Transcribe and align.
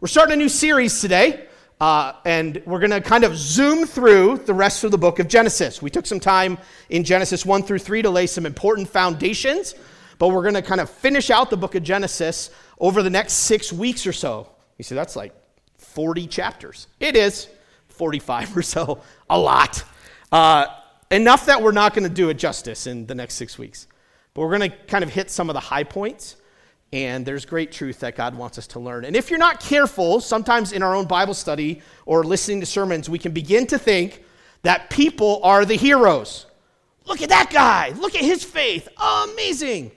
We're 0.00 0.06
starting 0.06 0.34
a 0.34 0.36
new 0.36 0.48
series 0.48 1.00
today, 1.00 1.48
uh, 1.80 2.12
and 2.24 2.62
we're 2.66 2.78
going 2.78 2.92
to 2.92 3.00
kind 3.00 3.24
of 3.24 3.36
zoom 3.36 3.84
through 3.84 4.42
the 4.46 4.54
rest 4.54 4.84
of 4.84 4.92
the 4.92 4.98
book 4.98 5.18
of 5.18 5.26
Genesis. 5.26 5.82
We 5.82 5.90
took 5.90 6.06
some 6.06 6.20
time 6.20 6.56
in 6.88 7.02
Genesis 7.02 7.44
1 7.44 7.64
through 7.64 7.80
3 7.80 8.02
to 8.02 8.10
lay 8.10 8.28
some 8.28 8.46
important 8.46 8.88
foundations, 8.88 9.74
but 10.20 10.28
we're 10.28 10.42
going 10.42 10.54
to 10.54 10.62
kind 10.62 10.80
of 10.80 10.88
finish 10.88 11.30
out 11.30 11.50
the 11.50 11.56
book 11.56 11.74
of 11.74 11.82
Genesis 11.82 12.50
over 12.78 13.02
the 13.02 13.10
next 13.10 13.32
six 13.32 13.72
weeks 13.72 14.06
or 14.06 14.12
so. 14.12 14.48
You 14.76 14.84
see, 14.84 14.94
that's 14.94 15.16
like 15.16 15.34
40 15.78 16.28
chapters. 16.28 16.86
It 17.00 17.16
is 17.16 17.48
45 17.88 18.56
or 18.56 18.62
so, 18.62 19.02
a 19.28 19.36
lot. 19.36 19.82
Uh, 20.30 20.66
enough 21.10 21.46
that 21.46 21.60
we're 21.60 21.72
not 21.72 21.92
going 21.92 22.08
to 22.08 22.14
do 22.14 22.28
it 22.28 22.34
justice 22.34 22.86
in 22.86 23.06
the 23.06 23.16
next 23.16 23.34
six 23.34 23.58
weeks. 23.58 23.88
But 24.32 24.42
we're 24.42 24.56
going 24.56 24.70
to 24.70 24.76
kind 24.86 25.02
of 25.02 25.10
hit 25.10 25.28
some 25.28 25.50
of 25.50 25.54
the 25.54 25.60
high 25.60 25.82
points 25.82 26.36
and 26.92 27.26
there's 27.26 27.44
great 27.44 27.70
truth 27.70 28.00
that 28.00 28.16
God 28.16 28.34
wants 28.34 28.56
us 28.56 28.66
to 28.68 28.80
learn. 28.80 29.04
And 29.04 29.14
if 29.14 29.28
you're 29.28 29.38
not 29.38 29.60
careful, 29.60 30.20
sometimes 30.20 30.72
in 30.72 30.82
our 30.82 30.94
own 30.94 31.06
Bible 31.06 31.34
study 31.34 31.82
or 32.06 32.24
listening 32.24 32.60
to 32.60 32.66
sermons, 32.66 33.10
we 33.10 33.18
can 33.18 33.32
begin 33.32 33.66
to 33.66 33.78
think 33.78 34.24
that 34.62 34.88
people 34.88 35.40
are 35.42 35.64
the 35.64 35.74
heroes. 35.74 36.46
Look 37.04 37.20
at 37.20 37.28
that 37.28 37.50
guy. 37.50 37.90
Look 37.90 38.14
at 38.14 38.22
his 38.22 38.42
faith. 38.42 38.88
Amazing. 38.98 39.92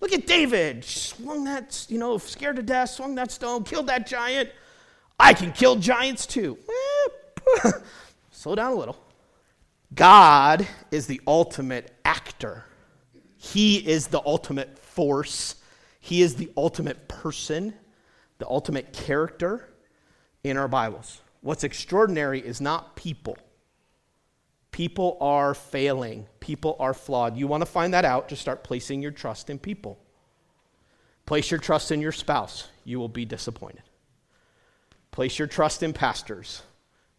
Look 0.00 0.12
at 0.12 0.26
David. 0.26 0.84
Swung 0.84 1.44
that, 1.44 1.86
you 1.88 1.98
know, 1.98 2.18
scared 2.18 2.56
to 2.56 2.62
death, 2.62 2.90
swung 2.90 3.14
that 3.14 3.30
stone, 3.30 3.64
killed 3.64 3.86
that 3.86 4.06
giant. 4.06 4.50
I 5.18 5.32
can 5.32 5.52
kill 5.52 5.76
giants 5.76 6.26
too. 6.26 6.58
Slow 8.30 8.54
down 8.54 8.72
a 8.72 8.74
little. 8.74 8.98
God 9.94 10.66
is 10.90 11.06
the 11.06 11.20
ultimate 11.26 11.92
actor, 12.04 12.64
He 13.36 13.76
is 13.76 14.08
the 14.08 14.20
ultimate 14.26 14.78
force 14.78 15.56
he 16.04 16.20
is 16.20 16.34
the 16.34 16.52
ultimate 16.54 17.08
person, 17.08 17.72
the 18.36 18.46
ultimate 18.46 18.92
character 18.92 19.66
in 20.42 20.58
our 20.58 20.68
Bibles. 20.68 21.22
What's 21.40 21.64
extraordinary 21.64 22.40
is 22.40 22.60
not 22.60 22.94
people. 22.94 23.38
People 24.70 25.16
are 25.22 25.54
failing, 25.54 26.26
people 26.40 26.76
are 26.78 26.92
flawed. 26.92 27.38
You 27.38 27.46
want 27.46 27.62
to 27.62 27.66
find 27.66 27.94
that 27.94 28.04
out, 28.04 28.28
just 28.28 28.42
start 28.42 28.62
placing 28.62 29.00
your 29.00 29.12
trust 29.12 29.48
in 29.48 29.58
people. 29.58 29.98
Place 31.24 31.50
your 31.50 31.58
trust 31.58 31.90
in 31.90 32.02
your 32.02 32.12
spouse, 32.12 32.68
you 32.84 32.98
will 32.98 33.08
be 33.08 33.24
disappointed. 33.24 33.84
Place 35.10 35.38
your 35.38 35.48
trust 35.48 35.82
in 35.82 35.94
pastors. 35.94 36.60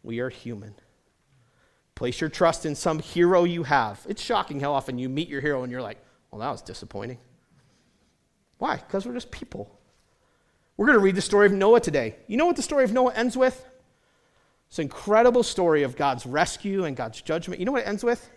We 0.04 0.20
are 0.20 0.30
human. 0.30 0.76
Place 1.96 2.22
your 2.22 2.30
trust 2.30 2.68
in 2.68 2.76
some 2.76 3.00
hero 3.00 3.46
you 3.46 3.64
have. 3.64 4.06
It's 4.08 4.22
shocking 4.22 4.60
how 4.60 4.74
often 4.74 5.00
you 5.00 5.10
meet 5.10 5.28
your 5.28 5.42
hero 5.42 5.64
and 5.64 5.72
you're 5.72 5.82
like, 5.82 5.98
well, 6.30 6.42
that 6.42 6.52
was 6.52 6.62
disappointing. 6.62 7.18
Why? 8.58 8.78
Because 8.78 9.06
we're 9.06 9.14
just 9.14 9.32
people. 9.32 9.80
We're 10.78 10.88
going 10.88 10.98
to 10.98 11.04
read 11.04 11.16
the 11.16 11.22
story 11.22 11.46
of 11.46 11.54
Noah 11.54 11.80
today. 11.80 12.16
You 12.28 12.38
know 12.38 12.46
what 12.46 12.56
the 12.56 12.62
story 12.62 12.84
of 12.84 12.92
Noah 12.92 13.14
ends 13.14 13.38
with? 13.38 13.66
It's 14.68 14.80
an 14.80 14.84
incredible 14.84 15.44
story 15.44 15.84
of 15.84 15.96
God's 15.96 16.26
rescue 16.26 16.84
and 16.86 16.98
God's 16.98 17.22
judgment. 17.22 17.60
You 17.60 17.66
know 17.66 17.72
what 17.72 17.84
it 17.84 17.88
ends 17.88 18.04
with? 18.04 18.30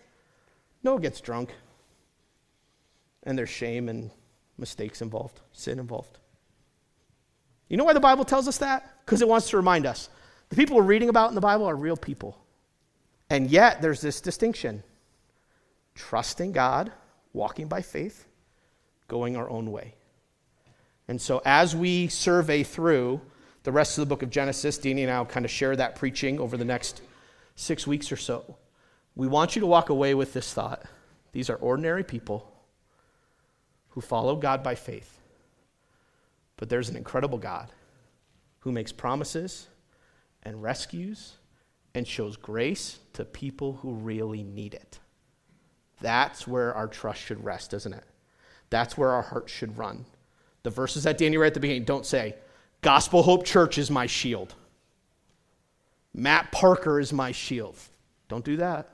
Noah 0.82 1.00
gets 1.00 1.20
drunk. 1.20 1.52
And 3.24 3.36
there's 3.36 3.50
shame 3.50 3.88
and 3.88 4.10
mistakes 4.56 5.02
involved, 5.02 5.40
sin 5.52 5.78
involved. 5.78 6.18
You 7.68 7.76
know 7.76 7.84
why 7.84 7.92
the 7.92 8.00
Bible 8.00 8.24
tells 8.24 8.48
us 8.48 8.58
that? 8.58 9.04
Because 9.04 9.20
it 9.20 9.28
wants 9.28 9.50
to 9.50 9.56
remind 9.56 9.86
us 9.86 10.08
the 10.48 10.56
people 10.56 10.76
we're 10.76 10.82
reading 10.82 11.08
about 11.08 11.28
in 11.28 11.34
the 11.34 11.40
Bible 11.40 11.66
are 11.66 11.76
real 11.76 11.96
people. 11.96 12.38
And 13.30 13.50
yet 13.50 13.82
there's 13.82 14.00
this 14.00 14.20
distinction 14.20 14.82
trusting 15.94 16.52
God, 16.52 16.92
walking 17.32 17.68
by 17.68 17.82
faith, 17.82 18.26
going 19.08 19.36
our 19.36 19.50
own 19.50 19.70
way. 19.70 19.94
And 21.08 21.20
so, 21.20 21.40
as 21.44 21.74
we 21.74 22.08
survey 22.08 22.62
through 22.62 23.20
the 23.62 23.72
rest 23.72 23.98
of 23.98 24.02
the 24.02 24.08
book 24.08 24.22
of 24.22 24.30
Genesis, 24.30 24.78
Danny 24.78 25.02
and 25.02 25.10
I 25.10 25.18
will 25.18 25.26
kind 25.26 25.44
of 25.44 25.50
share 25.50 25.74
that 25.74 25.96
preaching 25.96 26.38
over 26.38 26.56
the 26.56 26.64
next 26.64 27.00
six 27.56 27.86
weeks 27.86 28.12
or 28.12 28.16
so. 28.16 28.56
We 29.16 29.26
want 29.26 29.56
you 29.56 29.60
to 29.60 29.66
walk 29.66 29.88
away 29.88 30.14
with 30.14 30.32
this 30.32 30.52
thought 30.52 30.84
these 31.32 31.50
are 31.50 31.56
ordinary 31.56 32.04
people 32.04 32.50
who 33.90 34.00
follow 34.00 34.36
God 34.36 34.62
by 34.62 34.74
faith. 34.74 35.18
But 36.56 36.68
there's 36.68 36.88
an 36.88 36.96
incredible 36.96 37.38
God 37.38 37.70
who 38.60 38.72
makes 38.72 38.92
promises 38.92 39.68
and 40.42 40.62
rescues 40.62 41.34
and 41.94 42.06
shows 42.06 42.36
grace 42.36 42.98
to 43.14 43.24
people 43.24 43.74
who 43.74 43.92
really 43.94 44.42
need 44.42 44.74
it. 44.74 44.98
That's 46.00 46.46
where 46.46 46.74
our 46.74 46.88
trust 46.88 47.20
should 47.20 47.44
rest, 47.44 47.74
isn't 47.74 47.92
it? 47.92 48.04
That's 48.70 48.96
where 48.96 49.10
our 49.10 49.22
hearts 49.22 49.52
should 49.52 49.76
run. 49.78 50.06
The 50.62 50.70
verses 50.70 51.04
that 51.04 51.18
Danny 51.18 51.36
read 51.36 51.48
at 51.48 51.54
the 51.54 51.60
beginning 51.60 51.84
don't 51.84 52.06
say, 52.06 52.34
Gospel 52.80 53.22
Hope 53.22 53.44
Church 53.44 53.78
is 53.78 53.90
my 53.90 54.06
shield. 54.06 54.54
Matt 56.14 56.50
Parker 56.52 57.00
is 57.00 57.12
my 57.12 57.32
shield. 57.32 57.76
Don't 58.28 58.44
do 58.44 58.56
that. 58.56 58.88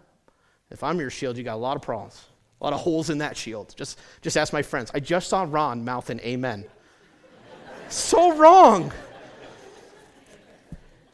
If 0.71 0.83
I'm 0.83 0.99
your 0.99 1.11
shield, 1.11 1.37
you 1.37 1.45
got 1.45 1.55
a 1.55 1.57
lot 1.57 1.77
of 1.77 1.83
problems, 1.83 2.25
a 2.61 2.65
lot 2.65 2.73
of 2.73 2.81
holes 2.81 3.11
in 3.11 3.19
that 3.19 3.37
shield. 3.37 3.75
Just, 3.77 3.99
just 4.23 4.37
ask 4.37 4.53
my 4.53 4.63
friends. 4.63 4.91
I 4.95 5.01
just 5.01 5.29
saw 5.29 5.47
Ron 5.49 5.85
mouth 5.85 6.11
an 6.11 6.21
amen. 6.21 6.65
so 7.89 8.37
wrong. 8.37 8.93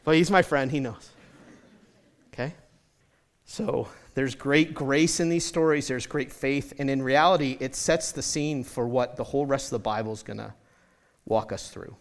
But 0.03 0.15
he's 0.15 0.31
my 0.31 0.41
friend, 0.41 0.71
he 0.71 0.79
knows. 0.79 1.09
Okay? 2.33 2.53
So 3.45 3.87
there's 4.13 4.35
great 4.35 4.73
grace 4.73 5.19
in 5.19 5.29
these 5.29 5.45
stories, 5.45 5.87
there's 5.87 6.05
great 6.05 6.31
faith, 6.31 6.73
and 6.77 6.89
in 6.89 7.01
reality, 7.01 7.57
it 7.59 7.75
sets 7.75 8.11
the 8.11 8.21
scene 8.21 8.63
for 8.63 8.87
what 8.87 9.15
the 9.15 9.23
whole 9.23 9.45
rest 9.45 9.67
of 9.67 9.71
the 9.71 9.83
Bible 9.83 10.11
is 10.11 10.23
going 10.23 10.37
to 10.37 10.53
walk 11.25 11.51
us 11.53 11.69
through. 11.69 11.95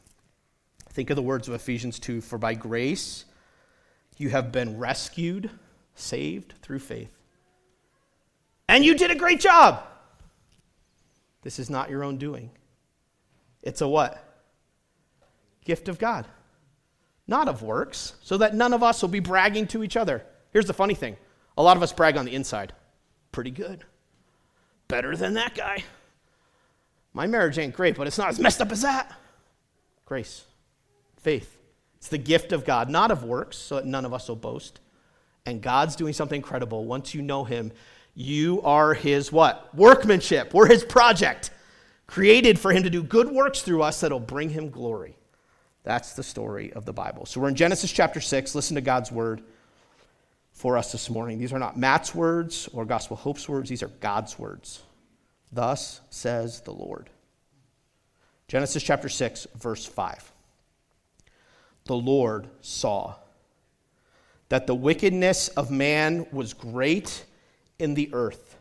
Think 0.88 1.10
of 1.10 1.16
the 1.16 1.22
words 1.22 1.46
of 1.46 1.54
Ephesians 1.54 1.98
2 2.00 2.20
For 2.20 2.36
by 2.36 2.54
grace 2.54 3.26
you 4.16 4.28
have 4.30 4.50
been 4.50 4.78
rescued, 4.78 5.50
saved 5.94 6.54
through 6.62 6.80
faith. 6.80 7.16
And 8.68 8.84
you 8.84 8.94
did 8.94 9.10
a 9.10 9.16
great 9.16 9.40
job. 9.40 9.82
This 11.42 11.58
is 11.58 11.70
not 11.70 11.90
your 11.90 12.04
own 12.04 12.18
doing. 12.18 12.50
It's 13.62 13.80
a 13.80 13.88
what? 13.88 14.22
Gift 15.64 15.88
of 15.88 15.98
God, 15.98 16.26
not 17.26 17.48
of 17.48 17.62
works, 17.62 18.14
so 18.22 18.36
that 18.38 18.54
none 18.54 18.72
of 18.72 18.82
us 18.82 19.00
will 19.00 19.08
be 19.08 19.20
bragging 19.20 19.66
to 19.68 19.82
each 19.82 19.96
other. 19.96 20.24
Here's 20.52 20.66
the 20.66 20.74
funny 20.74 20.94
thing 20.94 21.16
a 21.56 21.62
lot 21.62 21.76
of 21.76 21.82
us 21.82 21.92
brag 21.92 22.16
on 22.16 22.24
the 22.24 22.34
inside. 22.34 22.72
Pretty 23.32 23.50
good. 23.50 23.84
Better 24.88 25.16
than 25.16 25.34
that 25.34 25.54
guy. 25.54 25.84
My 27.12 27.26
marriage 27.26 27.58
ain't 27.58 27.74
great, 27.74 27.96
but 27.96 28.06
it's 28.06 28.18
not 28.18 28.28
as 28.28 28.38
messed 28.38 28.60
up 28.60 28.70
as 28.72 28.82
that. 28.82 29.12
Grace, 30.04 30.44
faith. 31.18 31.58
It's 31.96 32.08
the 32.08 32.18
gift 32.18 32.52
of 32.52 32.64
God, 32.64 32.88
not 32.88 33.10
of 33.10 33.24
works, 33.24 33.56
so 33.56 33.76
that 33.76 33.86
none 33.86 34.04
of 34.04 34.14
us 34.14 34.28
will 34.28 34.36
boast. 34.36 34.80
And 35.44 35.60
God's 35.60 35.96
doing 35.96 36.12
something 36.12 36.36
incredible. 36.36 36.84
Once 36.84 37.14
you 37.14 37.22
know 37.22 37.44
Him, 37.44 37.72
you 38.14 38.62
are 38.62 38.94
His 38.94 39.30
what? 39.30 39.74
Workmanship. 39.74 40.54
We're 40.54 40.68
His 40.68 40.84
project, 40.84 41.50
created 42.06 42.58
for 42.58 42.72
Him 42.72 42.84
to 42.84 42.90
do 42.90 43.02
good 43.02 43.30
works 43.30 43.62
through 43.62 43.82
us 43.82 44.00
that'll 44.00 44.20
bring 44.20 44.50
Him 44.50 44.70
glory. 44.70 45.16
That's 45.82 46.14
the 46.14 46.22
story 46.22 46.72
of 46.72 46.84
the 46.84 46.92
Bible. 46.92 47.26
So 47.26 47.40
we're 47.40 47.48
in 47.48 47.54
Genesis 47.54 47.90
chapter 47.90 48.20
6. 48.20 48.54
Listen 48.54 48.74
to 48.76 48.80
God's 48.80 49.12
word 49.12 49.42
for 50.60 50.76
us 50.76 50.92
this 50.92 51.08
morning. 51.08 51.38
These 51.38 51.54
are 51.54 51.58
not 51.58 51.78
Matt's 51.78 52.14
words 52.14 52.68
or 52.74 52.84
Gospel 52.84 53.16
Hope's 53.16 53.48
words, 53.48 53.70
these 53.70 53.82
are 53.82 53.88
God's 53.88 54.38
words. 54.38 54.82
Thus 55.50 56.02
says 56.10 56.60
the 56.60 56.70
Lord. 56.70 57.08
Genesis 58.46 58.82
chapter 58.82 59.08
6, 59.08 59.46
verse 59.58 59.86
5. 59.86 60.32
The 61.86 61.96
Lord 61.96 62.46
saw 62.60 63.14
that 64.50 64.66
the 64.66 64.74
wickedness 64.74 65.48
of 65.48 65.70
man 65.70 66.26
was 66.30 66.52
great 66.52 67.24
in 67.78 67.94
the 67.94 68.10
earth, 68.12 68.58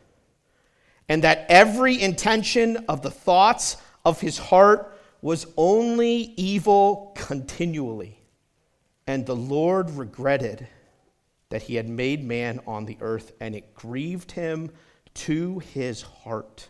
and 1.06 1.22
that 1.22 1.44
every 1.50 2.00
intention 2.00 2.78
of 2.88 3.02
the 3.02 3.10
thoughts 3.10 3.76
of 4.06 4.22
his 4.22 4.38
heart 4.38 4.98
was 5.20 5.46
only 5.58 6.32
evil 6.38 7.12
continually. 7.14 8.18
And 9.06 9.26
the 9.26 9.36
Lord 9.36 9.90
regretted 9.90 10.66
that 11.50 11.62
he 11.62 11.74
had 11.74 11.88
made 11.88 12.24
man 12.24 12.60
on 12.66 12.86
the 12.86 12.96
earth, 13.00 13.32
and 13.40 13.54
it 13.54 13.74
grieved 13.74 14.32
him 14.32 14.70
to 15.14 15.58
his 15.58 16.02
heart. 16.02 16.68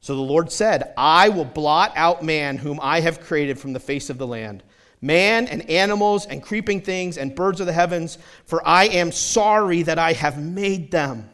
So 0.00 0.16
the 0.16 0.22
Lord 0.22 0.50
said, 0.50 0.92
I 0.96 1.28
will 1.28 1.44
blot 1.44 1.92
out 1.94 2.24
man 2.24 2.56
whom 2.56 2.80
I 2.82 3.00
have 3.00 3.20
created 3.20 3.58
from 3.58 3.72
the 3.72 3.80
face 3.80 4.10
of 4.10 4.18
the 4.18 4.26
land, 4.26 4.62
man 5.00 5.46
and 5.46 5.68
animals 5.70 6.26
and 6.26 6.42
creeping 6.42 6.80
things 6.80 7.18
and 7.18 7.34
birds 7.34 7.60
of 7.60 7.66
the 7.66 7.72
heavens, 7.72 8.18
for 8.44 8.66
I 8.66 8.86
am 8.86 9.12
sorry 9.12 9.82
that 9.82 9.98
I 9.98 10.12
have 10.12 10.42
made 10.42 10.90
them. 10.90 11.30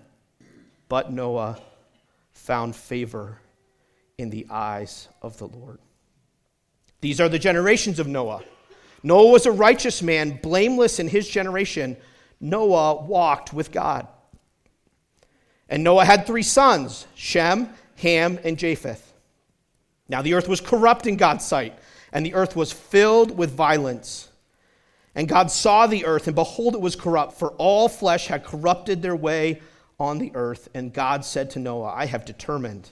But 0.88 1.12
Noah 1.12 1.60
found 2.32 2.74
favor 2.76 3.40
in 4.16 4.30
the 4.30 4.46
eyes 4.50 5.08
of 5.22 5.38
the 5.38 5.46
Lord. 5.46 5.78
These 7.00 7.20
are 7.20 7.28
the 7.28 7.38
generations 7.38 7.98
of 7.98 8.06
Noah. 8.06 8.42
Noah 9.02 9.30
was 9.30 9.46
a 9.46 9.52
righteous 9.52 10.02
man, 10.02 10.38
blameless 10.42 10.98
in 10.98 11.08
his 11.08 11.28
generation. 11.28 11.96
Noah 12.40 13.02
walked 13.02 13.52
with 13.52 13.72
God. 13.72 14.06
And 15.68 15.84
Noah 15.84 16.04
had 16.04 16.26
three 16.26 16.42
sons 16.42 17.06
Shem, 17.14 17.68
Ham, 17.96 18.38
and 18.44 18.58
Japheth. 18.58 19.12
Now 20.08 20.22
the 20.22 20.34
earth 20.34 20.48
was 20.48 20.60
corrupt 20.60 21.06
in 21.06 21.16
God's 21.16 21.44
sight, 21.44 21.78
and 22.12 22.24
the 22.24 22.34
earth 22.34 22.56
was 22.56 22.72
filled 22.72 23.36
with 23.36 23.50
violence. 23.50 24.28
And 25.14 25.28
God 25.28 25.50
saw 25.50 25.86
the 25.86 26.04
earth, 26.04 26.26
and 26.26 26.34
behold, 26.34 26.74
it 26.74 26.80
was 26.80 26.96
corrupt, 26.96 27.34
for 27.34 27.50
all 27.52 27.88
flesh 27.88 28.28
had 28.28 28.44
corrupted 28.44 29.02
their 29.02 29.16
way 29.16 29.60
on 29.98 30.18
the 30.18 30.30
earth. 30.34 30.68
And 30.74 30.92
God 30.92 31.24
said 31.24 31.50
to 31.50 31.58
Noah, 31.58 31.92
I 31.92 32.06
have 32.06 32.24
determined 32.24 32.90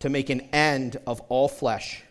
to 0.00 0.08
make 0.08 0.30
an 0.30 0.40
end 0.52 0.96
of 1.06 1.20
all 1.22 1.48
flesh. 1.48 2.02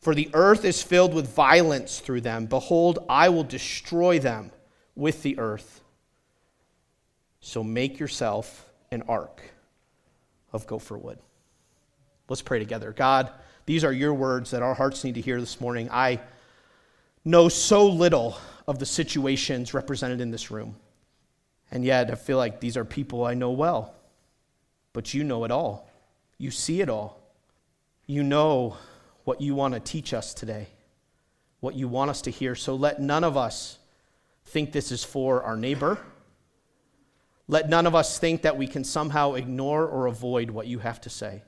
For 0.00 0.14
the 0.14 0.30
earth 0.32 0.64
is 0.64 0.82
filled 0.82 1.12
with 1.12 1.34
violence 1.34 2.00
through 2.00 2.22
them. 2.22 2.46
Behold, 2.46 3.00
I 3.08 3.28
will 3.28 3.44
destroy 3.44 4.18
them 4.18 4.50
with 4.94 5.22
the 5.22 5.38
earth. 5.38 5.82
So 7.40 7.62
make 7.62 7.98
yourself 7.98 8.70
an 8.90 9.02
ark 9.02 9.42
of 10.52 10.66
gopher 10.66 10.96
wood. 10.96 11.18
Let's 12.28 12.42
pray 12.42 12.58
together. 12.58 12.92
God, 12.92 13.30
these 13.66 13.84
are 13.84 13.92
your 13.92 14.14
words 14.14 14.52
that 14.52 14.62
our 14.62 14.74
hearts 14.74 15.04
need 15.04 15.16
to 15.16 15.20
hear 15.20 15.38
this 15.38 15.60
morning. 15.60 15.88
I 15.90 16.20
know 17.24 17.48
so 17.48 17.86
little 17.86 18.38
of 18.66 18.78
the 18.78 18.86
situations 18.86 19.74
represented 19.74 20.20
in 20.20 20.30
this 20.30 20.50
room. 20.50 20.76
And 21.70 21.84
yet, 21.84 22.10
I 22.10 22.14
feel 22.14 22.36
like 22.36 22.60
these 22.60 22.76
are 22.76 22.84
people 22.84 23.24
I 23.24 23.34
know 23.34 23.50
well. 23.50 23.94
But 24.92 25.14
you 25.14 25.24
know 25.24 25.44
it 25.44 25.50
all. 25.50 25.88
You 26.38 26.50
see 26.50 26.80
it 26.80 26.88
all. 26.88 27.20
You 28.06 28.22
know 28.22 28.76
what 29.24 29.40
you 29.40 29.54
want 29.54 29.74
to 29.74 29.80
teach 29.80 30.14
us 30.14 30.34
today, 30.34 30.68
what 31.60 31.74
you 31.74 31.88
want 31.88 32.10
us 32.10 32.22
to 32.22 32.30
hear. 32.30 32.54
So 32.54 32.74
let 32.74 33.00
none 33.00 33.24
of 33.24 33.36
us 33.36 33.78
think 34.46 34.72
this 34.72 34.90
is 34.92 35.04
for 35.04 35.42
our 35.42 35.56
neighbor. 35.56 35.98
Let 37.48 37.68
none 37.68 37.86
of 37.86 37.94
us 37.94 38.18
think 38.18 38.42
that 38.42 38.56
we 38.56 38.66
can 38.66 38.84
somehow 38.84 39.34
ignore 39.34 39.86
or 39.86 40.06
avoid 40.06 40.50
what 40.50 40.66
you 40.66 40.78
have 40.78 41.00
to 41.02 41.10
say. 41.10 41.42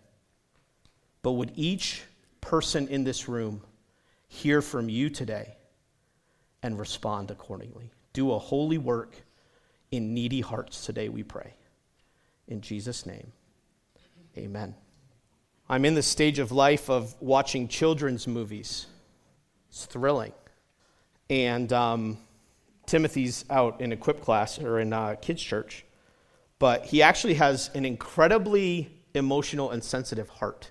But 1.23 1.33
would 1.33 1.53
each 1.55 2.03
person 2.41 2.89
in 2.89 3.05
this 3.05 3.29
room 3.29 3.63
hear 4.29 4.61
from 4.61 4.89
you 4.89 5.11
today 5.11 5.57
and 6.63 6.79
respond 6.79 7.31
accordingly? 7.31 7.93
Do 8.13 8.33
a 8.33 8.39
holy 8.39 8.79
work 8.79 9.15
in 9.91 10.15
needy 10.15 10.41
hearts 10.41 10.85
today, 10.85 11.09
we 11.09 11.23
pray. 11.23 11.55
In 12.49 12.61
Jesus' 12.61 13.07
name, 13.07 13.33
amen. 14.37 14.75
I'm 15.73 15.87
in 15.87 15.95
the 15.95 16.03
stage 16.03 16.39
of 16.39 16.53
life 16.53 16.91
of 16.91 17.17
watching 17.19 17.67
children's 17.67 18.27
movies. 18.27 18.85
It's 19.71 19.87
thrilling. 19.87 20.35
And 21.31 21.73
um, 21.73 22.19
Timothy's 22.85 23.47
out 23.49 23.81
in 23.81 23.91
equip 23.91 24.21
class 24.21 24.59
or 24.59 24.81
in 24.81 24.93
uh, 24.93 25.15
kids' 25.15 25.43
church, 25.43 25.87
but 26.59 26.85
he 26.85 27.01
actually 27.03 27.33
has 27.35 27.71
an 27.75 27.87
incredibly 27.87 28.91
emotional 29.15 29.71
and 29.71 29.83
sensitive 29.83 30.29
heart, 30.29 30.71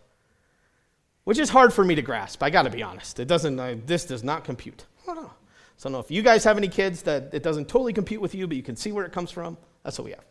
which 1.24 1.40
is 1.40 1.50
hard 1.50 1.74
for 1.74 1.84
me 1.84 1.96
to 1.96 2.04
grasp. 2.04 2.44
I 2.44 2.52
got 2.52 2.62
to 2.62 2.70
be 2.70 2.84
honest. 2.84 3.20
It 3.20 3.28
doesn't. 3.28 3.60
Uh, 3.60 3.78
this 3.88 4.06
does 4.06 4.24
not 4.24 4.44
compute. 4.44 4.86
I 5.10 5.16
don't 5.16 5.24
know. 5.24 5.32
So 5.78 5.90
I 5.90 5.90
don't 5.90 5.94
know 5.94 6.00
if 6.00 6.12
you 6.12 6.22
guys 6.22 6.44
have 6.44 6.58
any 6.58 6.68
kids 6.68 7.02
that 7.02 7.34
it 7.34 7.42
doesn't 7.42 7.68
totally 7.68 7.94
compute 7.94 8.22
with 8.22 8.36
you, 8.36 8.46
but 8.46 8.56
you 8.56 8.62
can 8.62 8.76
see 8.76 8.92
where 8.92 9.08
it 9.08 9.12
comes 9.12 9.32
from. 9.32 9.58
That's 9.82 9.98
what 9.98 10.06
we 10.06 10.12
have. 10.12 10.26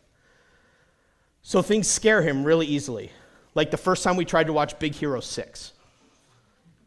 So 1.41 1.61
things 1.61 1.89
scare 1.89 2.21
him 2.21 2.45
really 2.45 2.67
easily. 2.67 3.11
Like 3.53 3.71
the 3.71 3.77
first 3.77 4.03
time 4.03 4.15
we 4.15 4.25
tried 4.25 4.47
to 4.47 4.53
watch 4.53 4.77
Big 4.79 4.95
Hero 4.95 5.19
6. 5.19 5.73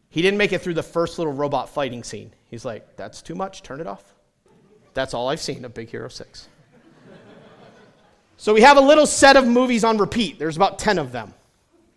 He 0.09 0.21
didn't 0.21 0.37
make 0.37 0.53
it 0.53 0.61
through 0.61 0.75
the 0.75 0.83
first 0.83 1.17
little 1.17 1.33
robot 1.33 1.69
fighting 1.69 2.03
scene. 2.03 2.31
He's 2.49 2.65
like, 2.65 2.95
that's 2.95 3.21
too 3.21 3.35
much, 3.35 3.63
turn 3.63 3.81
it 3.81 3.87
off. 3.87 4.13
That's 4.93 5.13
all 5.13 5.27
I've 5.27 5.41
seen 5.41 5.65
of 5.65 5.73
Big 5.73 5.89
Hero 5.89 6.07
6. 6.07 6.47
so 8.37 8.53
we 8.53 8.61
have 8.61 8.77
a 8.77 8.81
little 8.81 9.05
set 9.05 9.35
of 9.35 9.45
movies 9.45 9.83
on 9.83 9.97
repeat. 9.97 10.39
There's 10.39 10.55
about 10.55 10.79
10 10.79 10.99
of 10.99 11.11
them 11.11 11.33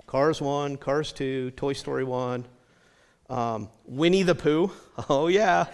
Cars 0.07 0.41
1, 0.41 0.79
Cars 0.79 1.13
2, 1.13 1.53
Toy 1.53 1.75
Story 1.75 2.03
1, 2.03 2.45
um, 3.31 3.69
Winnie 3.87 4.23
the 4.23 4.35
Pooh. 4.35 4.73
Oh, 5.09 5.29
yeah. 5.29 5.67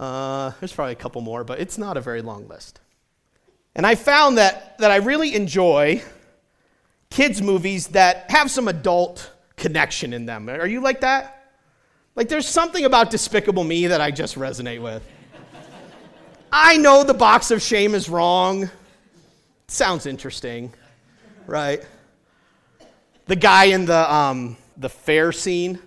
Uh, 0.00 0.52
there's 0.58 0.72
probably 0.72 0.92
a 0.92 0.96
couple 0.96 1.20
more, 1.20 1.44
but 1.44 1.60
it's 1.60 1.76
not 1.76 1.98
a 1.98 2.00
very 2.00 2.22
long 2.22 2.48
list. 2.48 2.80
And 3.76 3.86
I 3.86 3.94
found 3.94 4.38
that, 4.38 4.78
that 4.78 4.90
I 4.90 4.96
really 4.96 5.34
enjoy 5.34 6.02
kids' 7.12 7.40
movies 7.40 7.88
that 7.88 8.30
have 8.30 8.50
some 8.50 8.68
adult 8.68 9.30
connection 9.56 10.12
in 10.12 10.26
them. 10.26 10.48
Are 10.48 10.66
you 10.66 10.80
like 10.80 11.00
that? 11.02 11.50
Like, 12.16 12.28
there's 12.28 12.48
something 12.48 12.84
about 12.84 13.10
Despicable 13.10 13.64
Me 13.64 13.86
that 13.86 14.00
I 14.00 14.10
just 14.10 14.36
resonate 14.36 14.82
with. 14.82 15.06
I 16.52 16.76
know 16.76 17.04
the 17.04 17.14
box 17.14 17.50
of 17.50 17.62
shame 17.62 17.94
is 17.94 18.08
wrong. 18.08 18.70
Sounds 19.68 20.06
interesting, 20.06 20.74
right? 21.46 21.82
The 23.26 23.36
guy 23.36 23.64
in 23.64 23.86
the, 23.86 24.12
um, 24.12 24.56
the 24.76 24.90
fair 24.90 25.32
scene 25.32 25.78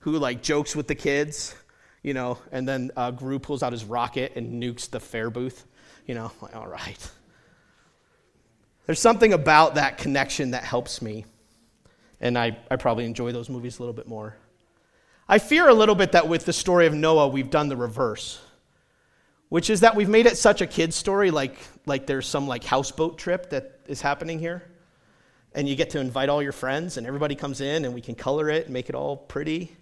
who, 0.00 0.18
like, 0.18 0.42
jokes 0.42 0.74
with 0.74 0.86
the 0.86 0.94
kids 0.94 1.54
you 2.02 2.14
know, 2.14 2.38
and 2.52 2.66
then 2.66 2.90
uh, 2.96 3.10
Gru 3.10 3.38
pulls 3.38 3.62
out 3.62 3.72
his 3.72 3.84
rocket 3.84 4.32
and 4.36 4.62
nukes 4.62 4.88
the 4.88 5.00
fair 5.00 5.30
booth. 5.30 5.66
You 6.06 6.14
know, 6.14 6.32
like, 6.40 6.56
all 6.56 6.66
right. 6.66 7.10
There's 8.88 8.98
something 8.98 9.34
about 9.34 9.74
that 9.74 9.98
connection 9.98 10.52
that 10.52 10.64
helps 10.64 11.02
me. 11.02 11.26
And 12.22 12.38
I, 12.38 12.56
I 12.70 12.76
probably 12.76 13.04
enjoy 13.04 13.32
those 13.32 13.50
movies 13.50 13.78
a 13.78 13.82
little 13.82 13.92
bit 13.92 14.08
more. 14.08 14.34
I 15.28 15.38
fear 15.38 15.68
a 15.68 15.74
little 15.74 15.94
bit 15.94 16.12
that 16.12 16.26
with 16.26 16.46
the 16.46 16.54
story 16.54 16.86
of 16.86 16.94
Noah, 16.94 17.28
we've 17.28 17.50
done 17.50 17.68
the 17.68 17.76
reverse, 17.76 18.40
which 19.50 19.68
is 19.68 19.80
that 19.80 19.94
we've 19.94 20.08
made 20.08 20.24
it 20.24 20.38
such 20.38 20.62
a 20.62 20.66
kid's 20.66 20.96
story, 20.96 21.30
like, 21.30 21.58
like 21.84 22.06
there's 22.06 22.26
some 22.26 22.48
like 22.48 22.64
houseboat 22.64 23.18
trip 23.18 23.50
that 23.50 23.78
is 23.88 24.00
happening 24.00 24.38
here. 24.38 24.62
And 25.52 25.68
you 25.68 25.76
get 25.76 25.90
to 25.90 26.00
invite 26.00 26.30
all 26.30 26.42
your 26.42 26.52
friends, 26.52 26.96
and 26.96 27.06
everybody 27.06 27.34
comes 27.34 27.60
in, 27.60 27.84
and 27.84 27.92
we 27.92 28.00
can 28.00 28.14
color 28.14 28.48
it 28.48 28.64
and 28.64 28.72
make 28.72 28.88
it 28.88 28.94
all 28.94 29.18
pretty 29.18 29.76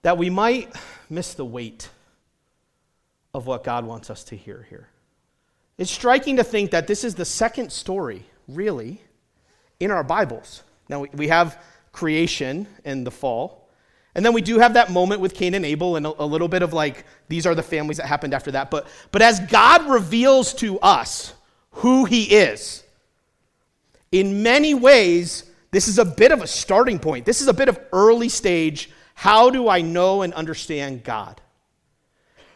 that 0.00 0.16
we 0.16 0.30
might 0.30 0.74
miss 1.10 1.34
the 1.34 1.44
weight 1.44 1.90
of 3.34 3.46
what 3.46 3.62
God 3.62 3.84
wants 3.84 4.08
us 4.08 4.24
to 4.24 4.36
hear 4.38 4.66
here. 4.70 4.88
It's 5.76 5.90
striking 5.90 6.36
to 6.36 6.44
think 6.44 6.70
that 6.70 6.86
this 6.86 7.02
is 7.04 7.14
the 7.14 7.24
second 7.24 7.72
story, 7.72 8.24
really, 8.46 9.00
in 9.80 9.90
our 9.90 10.04
Bibles. 10.04 10.62
Now, 10.88 11.06
we 11.14 11.28
have 11.28 11.60
creation 11.92 12.66
and 12.84 13.06
the 13.06 13.10
fall. 13.10 13.68
And 14.14 14.24
then 14.24 14.32
we 14.32 14.42
do 14.42 14.58
have 14.60 14.74
that 14.74 14.92
moment 14.92 15.20
with 15.20 15.34
Cain 15.34 15.54
and 15.54 15.64
Abel 15.64 15.96
and 15.96 16.06
a, 16.06 16.24
little 16.24 16.46
bit 16.46 16.62
of 16.62 16.72
like, 16.72 17.04
these 17.28 17.46
are 17.46 17.54
the 17.54 17.62
families 17.62 17.96
that 17.96 18.06
happened 18.06 18.32
after 18.32 18.52
that. 18.52 18.70
But, 18.70 18.86
but 19.10 19.22
as 19.22 19.40
God 19.40 19.88
reveals 19.88 20.54
to 20.54 20.78
us 20.80 21.34
who 21.72 22.04
he 22.04 22.24
is, 22.24 22.84
in 24.12 24.44
many 24.44 24.74
ways, 24.74 25.50
this 25.72 25.88
is 25.88 25.98
a 25.98 26.04
bit 26.04 26.30
of 26.30 26.40
a 26.40 26.46
starting 26.46 27.00
point. 27.00 27.24
This 27.24 27.40
is 27.40 27.48
a 27.48 27.52
bit 27.52 27.68
of 27.68 27.80
early 27.92 28.28
stage 28.28 28.90
how 29.14 29.48
do 29.50 29.68
I 29.68 29.80
know 29.80 30.22
and 30.22 30.34
understand 30.34 31.04
God 31.04 31.40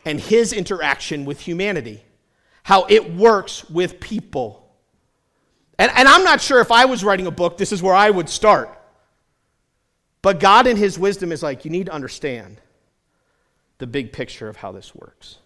and 0.05 0.21
his 0.21 0.53
interaction 0.53 1.25
with 1.25 1.41
humanity? 1.41 2.03
How 2.69 2.85
it 2.91 3.15
works 3.15 3.65
with 3.71 3.99
people. 3.99 4.71
And, 5.79 5.91
and 5.95 6.07
I'm 6.07 6.23
not 6.23 6.43
sure 6.43 6.61
if 6.61 6.71
I 6.71 6.85
was 6.85 7.03
writing 7.03 7.27
a 7.27 7.31
book, 7.31 7.57
this 7.57 7.73
is 7.73 7.83
where 7.83 7.95
I 7.95 8.11
would 8.11 8.29
start. 8.29 8.69
But 10.21 10.39
God, 10.39 10.67
in 10.67 10.77
his 10.77 10.99
wisdom, 10.99 11.33
is 11.33 11.43
like, 11.43 11.65
you 11.65 11.71
need 11.71 11.87
to 11.87 11.95
understand 11.95 12.61
the 13.79 13.87
big 13.87 14.13
picture 14.13 14.51
of 14.51 14.57
how 14.59 14.73
this 14.73 14.95
works. 14.95 15.39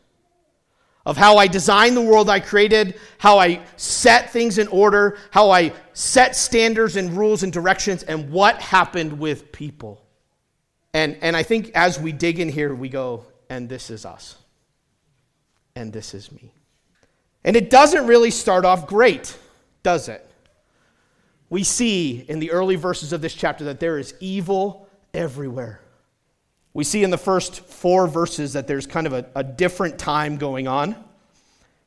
Of 1.06 1.16
how 1.16 1.36
I 1.36 1.46
design 1.46 1.94
the 1.94 2.02
world 2.02 2.28
I 2.28 2.40
created, 2.40 2.98
how 3.18 3.38
I 3.38 3.60
set 3.76 4.30
things 4.30 4.58
in 4.58 4.66
order, 4.66 5.16
how 5.30 5.48
I 5.52 5.74
set 5.92 6.34
standards 6.34 6.96
and 6.96 7.16
rules 7.16 7.44
and 7.44 7.52
directions, 7.52 8.02
and 8.02 8.32
what 8.32 8.60
happened 8.60 9.20
with 9.20 9.52
people. 9.52 10.04
And, 10.92 11.16
and 11.22 11.36
I 11.36 11.44
think 11.44 11.70
as 11.76 12.00
we 12.00 12.10
dig 12.10 12.40
in 12.40 12.48
here, 12.48 12.74
we 12.74 12.88
go, 12.88 13.26
and 13.48 13.68
this 13.68 13.90
is 13.90 14.04
us. 14.04 14.34
And 15.76 15.92
this 15.92 16.14
is 16.14 16.32
me. 16.32 16.52
And 17.44 17.56
it 17.56 17.70
doesn't 17.70 18.06
really 18.06 18.30
start 18.30 18.64
off 18.64 18.86
great, 18.86 19.36
does 19.82 20.08
it? 20.08 20.28
We 21.50 21.64
see 21.64 22.24
in 22.28 22.38
the 22.38 22.50
early 22.52 22.76
verses 22.76 23.12
of 23.12 23.20
this 23.20 23.34
chapter 23.34 23.64
that 23.64 23.80
there 23.80 23.98
is 23.98 24.14
evil 24.20 24.88
everywhere. 25.12 25.80
We 26.72 26.84
see 26.84 27.02
in 27.02 27.10
the 27.10 27.18
first 27.18 27.60
four 27.60 28.06
verses 28.06 28.54
that 28.54 28.66
there's 28.66 28.86
kind 28.86 29.06
of 29.06 29.12
a, 29.12 29.26
a 29.34 29.44
different 29.44 29.98
time 29.98 30.38
going 30.38 30.66
on. 30.66 30.96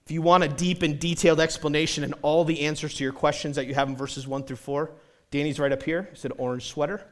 If 0.05 0.11
you 0.11 0.21
want 0.21 0.43
a 0.43 0.47
deep 0.47 0.83
and 0.83 0.99
detailed 0.99 1.39
explanation 1.39 2.03
and 2.03 2.13
all 2.21 2.45
the 2.45 2.61
answers 2.61 2.93
to 2.95 3.03
your 3.03 3.13
questions 3.13 3.55
that 3.55 3.65
you 3.65 3.73
have 3.73 3.89
in 3.89 3.95
verses 3.95 4.27
one 4.27 4.43
through 4.43 4.57
four, 4.57 4.91
Danny's 5.31 5.59
right 5.59 5.71
up 5.71 5.81
here. 5.81 6.09
He's 6.11 6.25
an 6.25 6.33
orange 6.37 6.67
sweater, 6.67 7.03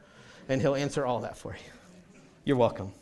and 0.48 0.60
he'll 0.60 0.76
answer 0.76 1.04
all 1.04 1.20
that 1.22 1.36
for 1.36 1.54
you. 1.54 2.20
You're 2.44 2.56
welcome. 2.56 2.92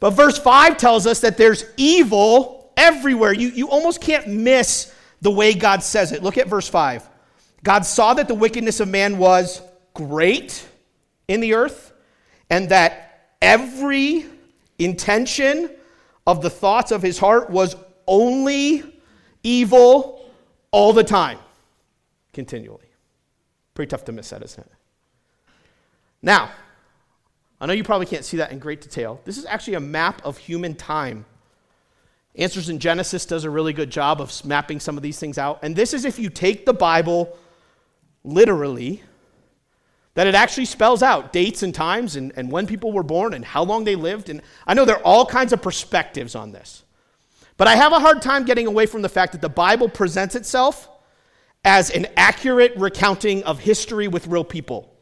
But 0.00 0.10
verse 0.10 0.38
5 0.38 0.76
tells 0.76 1.06
us 1.06 1.20
that 1.20 1.36
there's 1.36 1.64
evil 1.76 2.57
everywhere. 2.78 3.34
You, 3.34 3.48
you 3.48 3.68
almost 3.68 4.00
can't 4.00 4.28
miss 4.28 4.94
the 5.20 5.30
way 5.30 5.52
God 5.52 5.82
says 5.82 6.12
it. 6.12 6.22
Look 6.22 6.38
at 6.38 6.48
verse 6.48 6.68
5. 6.68 7.06
God 7.64 7.84
saw 7.84 8.14
that 8.14 8.28
the 8.28 8.34
wickedness 8.34 8.80
of 8.80 8.88
man 8.88 9.18
was 9.18 9.60
great 9.92 10.66
in 11.26 11.40
the 11.40 11.54
earth, 11.54 11.92
and 12.48 12.70
that 12.70 13.34
every 13.42 14.24
intention 14.78 15.70
of 16.26 16.40
the 16.40 16.48
thoughts 16.48 16.92
of 16.92 17.02
his 17.02 17.18
heart 17.18 17.50
was 17.50 17.76
only 18.06 18.82
evil 19.42 20.30
all 20.70 20.92
the 20.92 21.04
time, 21.04 21.38
continually. 22.32 22.86
Pretty 23.74 23.90
tough 23.90 24.04
to 24.04 24.12
miss 24.12 24.30
that, 24.30 24.42
isn't 24.42 24.64
it? 24.64 24.72
Now, 26.22 26.50
I 27.60 27.66
know 27.66 27.72
you 27.72 27.84
probably 27.84 28.06
can't 28.06 28.24
see 28.24 28.36
that 28.38 28.52
in 28.52 28.58
great 28.58 28.80
detail. 28.80 29.20
This 29.24 29.36
is 29.36 29.44
actually 29.46 29.74
a 29.74 29.80
map 29.80 30.24
of 30.24 30.38
human 30.38 30.74
time. 30.74 31.24
Answers 32.38 32.68
in 32.68 32.78
Genesis 32.78 33.26
does 33.26 33.42
a 33.42 33.50
really 33.50 33.72
good 33.72 33.90
job 33.90 34.20
of 34.20 34.44
mapping 34.44 34.78
some 34.78 34.96
of 34.96 35.02
these 35.02 35.18
things 35.18 35.38
out. 35.38 35.58
And 35.62 35.74
this 35.74 35.92
is 35.92 36.04
if 36.04 36.20
you 36.20 36.30
take 36.30 36.64
the 36.64 36.72
Bible 36.72 37.36
literally, 38.22 39.02
that 40.14 40.28
it 40.28 40.36
actually 40.36 40.64
spells 40.64 41.02
out 41.02 41.32
dates 41.32 41.64
and 41.64 41.74
times 41.74 42.14
and, 42.14 42.32
and 42.36 42.50
when 42.50 42.66
people 42.66 42.92
were 42.92 43.02
born 43.02 43.34
and 43.34 43.44
how 43.44 43.64
long 43.64 43.82
they 43.82 43.96
lived. 43.96 44.30
And 44.30 44.40
I 44.66 44.74
know 44.74 44.84
there 44.84 44.96
are 44.96 45.04
all 45.04 45.26
kinds 45.26 45.52
of 45.52 45.60
perspectives 45.60 46.36
on 46.36 46.52
this. 46.52 46.84
But 47.56 47.66
I 47.66 47.74
have 47.74 47.92
a 47.92 47.98
hard 47.98 48.22
time 48.22 48.44
getting 48.44 48.68
away 48.68 48.86
from 48.86 49.02
the 49.02 49.08
fact 49.08 49.32
that 49.32 49.40
the 49.40 49.48
Bible 49.48 49.88
presents 49.88 50.36
itself 50.36 50.88
as 51.64 51.90
an 51.90 52.06
accurate 52.16 52.72
recounting 52.76 53.42
of 53.42 53.58
history 53.58 54.06
with 54.06 54.28
real 54.28 54.44
people. 54.44 54.94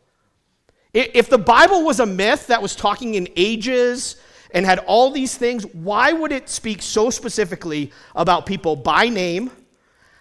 If 0.94 1.28
the 1.28 1.38
Bible 1.38 1.84
was 1.84 2.00
a 2.00 2.06
myth 2.06 2.46
that 2.46 2.62
was 2.62 2.74
talking 2.74 3.14
in 3.14 3.28
ages 3.36 4.16
and 4.56 4.64
had 4.64 4.78
all 4.86 5.10
these 5.10 5.36
things, 5.36 5.66
why 5.75 6.12
would 6.12 6.32
it 6.32 6.48
speak 6.48 6.80
so 6.80 7.10
specifically 7.10 7.92
about 8.14 8.46
people 8.46 8.75
by 8.75 9.06
name, 9.06 9.50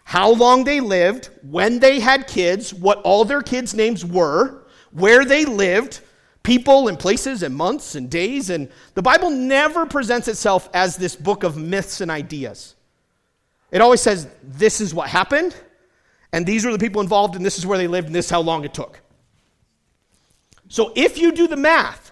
how 0.03 0.33
long 0.33 0.65
they 0.65 0.81
lived, 0.81 1.29
when 1.41 1.79
they 1.79 2.01
had 2.01 2.27
kids, 2.27 2.73
what 2.73 3.01
all 3.03 3.23
their 3.23 3.41
kids' 3.41 3.73
names 3.73 4.03
were, 4.03 4.65
where 4.91 5.23
they 5.23 5.45
lived, 5.45 6.01
people 6.43 6.89
and 6.89 6.99
places 6.99 7.43
and 7.43 7.55
months 7.55 7.95
and 7.95 8.09
days? 8.09 8.49
And 8.49 8.69
the 8.93 9.01
Bible 9.01 9.29
never 9.29 9.85
presents 9.85 10.27
itself 10.27 10.69
as 10.73 10.97
this 10.97 11.15
book 11.15 11.43
of 11.43 11.55
myths 11.55 12.01
and 12.01 12.11
ideas. 12.11 12.75
It 13.71 13.79
always 13.79 14.01
says, 14.01 14.27
this 14.43 14.81
is 14.81 14.93
what 14.93 15.07
happened, 15.07 15.55
and 16.33 16.45
these 16.45 16.65
were 16.65 16.73
the 16.73 16.77
people 16.77 16.99
involved, 16.99 17.37
and 17.37 17.45
this 17.45 17.57
is 17.57 17.65
where 17.65 17.77
they 17.77 17.87
lived, 17.87 18.07
and 18.07 18.15
this 18.15 18.25
is 18.25 18.31
how 18.31 18.41
long 18.41 18.65
it 18.65 18.73
took. 18.73 18.99
So 20.67 20.91
if 20.93 21.17
you 21.17 21.31
do 21.31 21.47
the 21.47 21.55
math, 21.55 22.04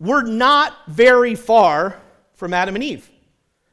we're 0.00 0.22
not 0.22 0.74
very 0.88 1.34
far 1.34 1.96
from 2.34 2.54
Adam 2.54 2.74
and 2.74 2.82
Eve. 2.82 3.08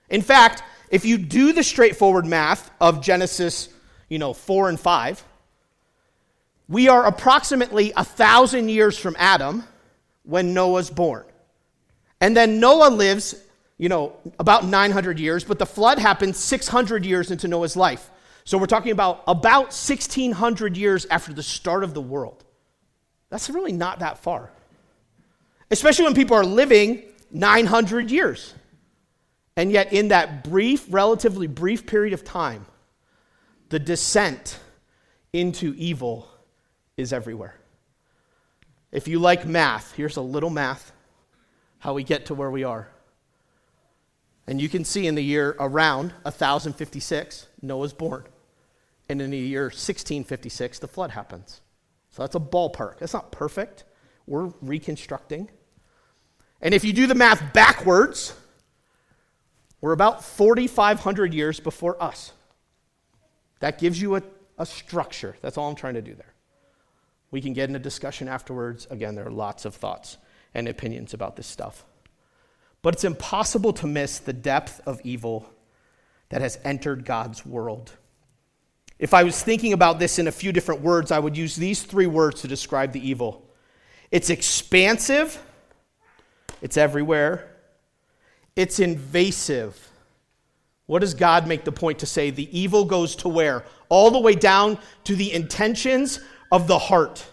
In 0.10 0.22
fact, 0.22 0.62
if 0.90 1.06
you 1.06 1.18
do 1.18 1.54
the 1.54 1.64
straightforward 1.64 2.26
math 2.26 2.70
of 2.80 3.02
Genesis, 3.02 3.70
you 4.10 4.20
know, 4.20 4.34
4 4.34 4.70
and 4.70 4.80
5, 4.80 5.24
we 6.70 6.90
are 6.90 7.06
approximately 7.06 7.94
a 7.96 8.04
thousand 8.04 8.70
years 8.70 8.98
from 8.98 9.16
Adam 9.18 9.64
when 10.24 10.54
Noah's 10.54 10.90
born. 10.90 11.26
And 12.20 12.36
then 12.36 12.60
Noah 12.60 12.90
lives, 12.90 13.36
you 13.78 13.88
know, 13.88 14.14
about 14.38 14.66
900 14.66 15.20
years, 15.20 15.46
but 15.46 15.60
the 15.60 15.66
flood 15.66 15.98
happened 15.98 16.36
600 16.36 17.06
years 17.06 17.32
into 17.32 17.48
Noah's 17.48 17.78
life. 17.78 18.10
So 18.44 18.58
we're 18.58 18.66
talking 18.66 18.92
about 18.92 19.24
about 19.28 19.68
1600 19.68 20.76
years 20.76 21.06
after 21.10 21.34
the 21.34 21.44
start 21.44 21.84
of 21.84 21.94
the 21.94 22.02
world. 22.02 22.44
That's 23.30 23.50
really 23.50 23.74
not 23.74 24.00
that 24.00 24.20
far. 24.20 24.52
Especially 25.70 26.06
when 26.06 26.14
people 26.14 26.36
are 26.38 26.46
living 26.46 27.04
900 27.32 28.10
years. 28.10 28.54
And 29.56 29.72
yet, 29.72 29.92
in 29.92 30.10
that 30.10 30.44
brief, 30.44 30.86
relatively 30.90 31.48
brief 31.48 31.86
period 31.86 32.14
of 32.14 32.24
time, 32.24 32.66
the 33.70 33.80
descent 33.80 34.60
into 35.34 35.74
evil 35.78 36.30
is 36.96 37.12
everywhere. 37.12 37.56
If 38.92 39.08
you 39.08 39.20
like 39.20 39.46
math, 39.46 39.94
here's 39.94 40.16
a 40.18 40.22
little 40.22 40.50
math 40.50 40.92
how 41.80 41.94
we 41.94 42.04
get 42.04 42.28
to 42.28 42.34
where 42.34 42.50
we 42.50 42.64
are. 42.64 42.90
And 44.48 44.62
you 44.62 44.70
can 44.70 44.86
see 44.86 45.08
in 45.08 45.16
the 45.16 45.24
year 45.24 45.56
around 45.60 46.14
1056, 46.24 47.48
Noah's 47.62 47.94
born. 47.94 48.24
And 49.10 49.22
in 49.22 49.32
the 49.32 49.38
year 49.38 49.66
1656, 49.66 50.80
the 50.80 50.88
flood 50.88 51.12
happens. 51.12 51.62
So 52.10 52.24
that's 52.24 52.36
a 52.36 52.40
ballpark. 52.40 53.00
That's 53.00 53.14
not 53.14 53.32
perfect. 53.32 53.84
We're 54.26 54.54
reconstructing. 54.62 55.50
And 56.62 56.74
if 56.74 56.84
you 56.84 56.94
do 56.94 57.08
the 57.08 57.16
math 57.16 57.54
backwards, 57.54 58.34
we're 59.82 59.92
about 59.92 60.24
4,500 60.24 61.34
years 61.34 61.60
before 61.60 62.02
us. 62.02 62.32
That 63.60 63.80
gives 63.80 64.02
you 64.02 64.16
a, 64.16 64.24
a 64.58 64.66
structure. 64.66 65.36
That's 65.42 65.58
all 65.58 65.70
I'm 65.70 65.76
trying 65.76 65.96
to 65.96 66.02
do 66.02 66.16
there. 66.16 66.34
We 67.30 67.42
can 67.42 67.54
get 67.54 67.70
in 67.70 67.76
a 67.76 67.80
discussion 67.80 68.28
afterwards. 68.28 68.88
Again, 68.90 69.16
there 69.16 69.28
are 69.28 69.32
lots 69.32 69.66
of 69.66 69.76
thoughts 69.76 70.18
and 70.54 70.68
opinions 70.68 71.14
about 71.14 71.36
this 71.36 71.48
stuff. 71.48 71.86
But 72.82 72.94
it's 72.96 73.04
impossible 73.04 73.74
to 73.74 73.88
miss 73.88 74.20
the 74.20 74.34
depth 74.34 74.82
of 74.86 75.02
evil 75.04 75.50
that 76.30 76.42
has 76.42 76.60
entered 76.64 77.06
God's 77.06 77.46
world. 77.46 77.92
If 79.00 79.14
I 79.14 79.24
was 79.24 79.42
thinking 79.42 79.74
about 79.74 80.00
this 80.00 80.20
in 80.20 80.28
a 80.28 80.32
few 80.32 80.52
different 80.52 80.82
words, 80.82 81.12
I 81.12 81.20
would 81.20 81.38
use 81.38 81.56
these 81.56 81.84
three 81.84 82.08
words 82.08 82.42
to 82.42 82.48
describe 82.48 82.92
the 82.94 83.08
evil 83.08 83.44
it's 84.10 84.30
expansive, 84.30 85.38
it's 86.62 86.78
everywhere, 86.78 87.56
it's 88.56 88.80
invasive. 88.80 89.90
What 90.86 91.00
does 91.00 91.14
God 91.14 91.48
make 91.48 91.66
the 91.66 91.72
point 91.72 92.00
to 92.00 92.06
say? 92.06 92.30
The 92.30 92.58
evil 92.58 92.86
goes 92.86 93.16
to 93.18 93.28
where? 93.28 93.66
All 93.90 94.10
the 94.10 94.20
way 94.20 94.36
down 94.36 94.80
to 95.04 95.16
the 95.16 95.34
intentions 95.34 96.22
of 96.52 96.68
the 96.68 96.80
heart. 96.80 97.26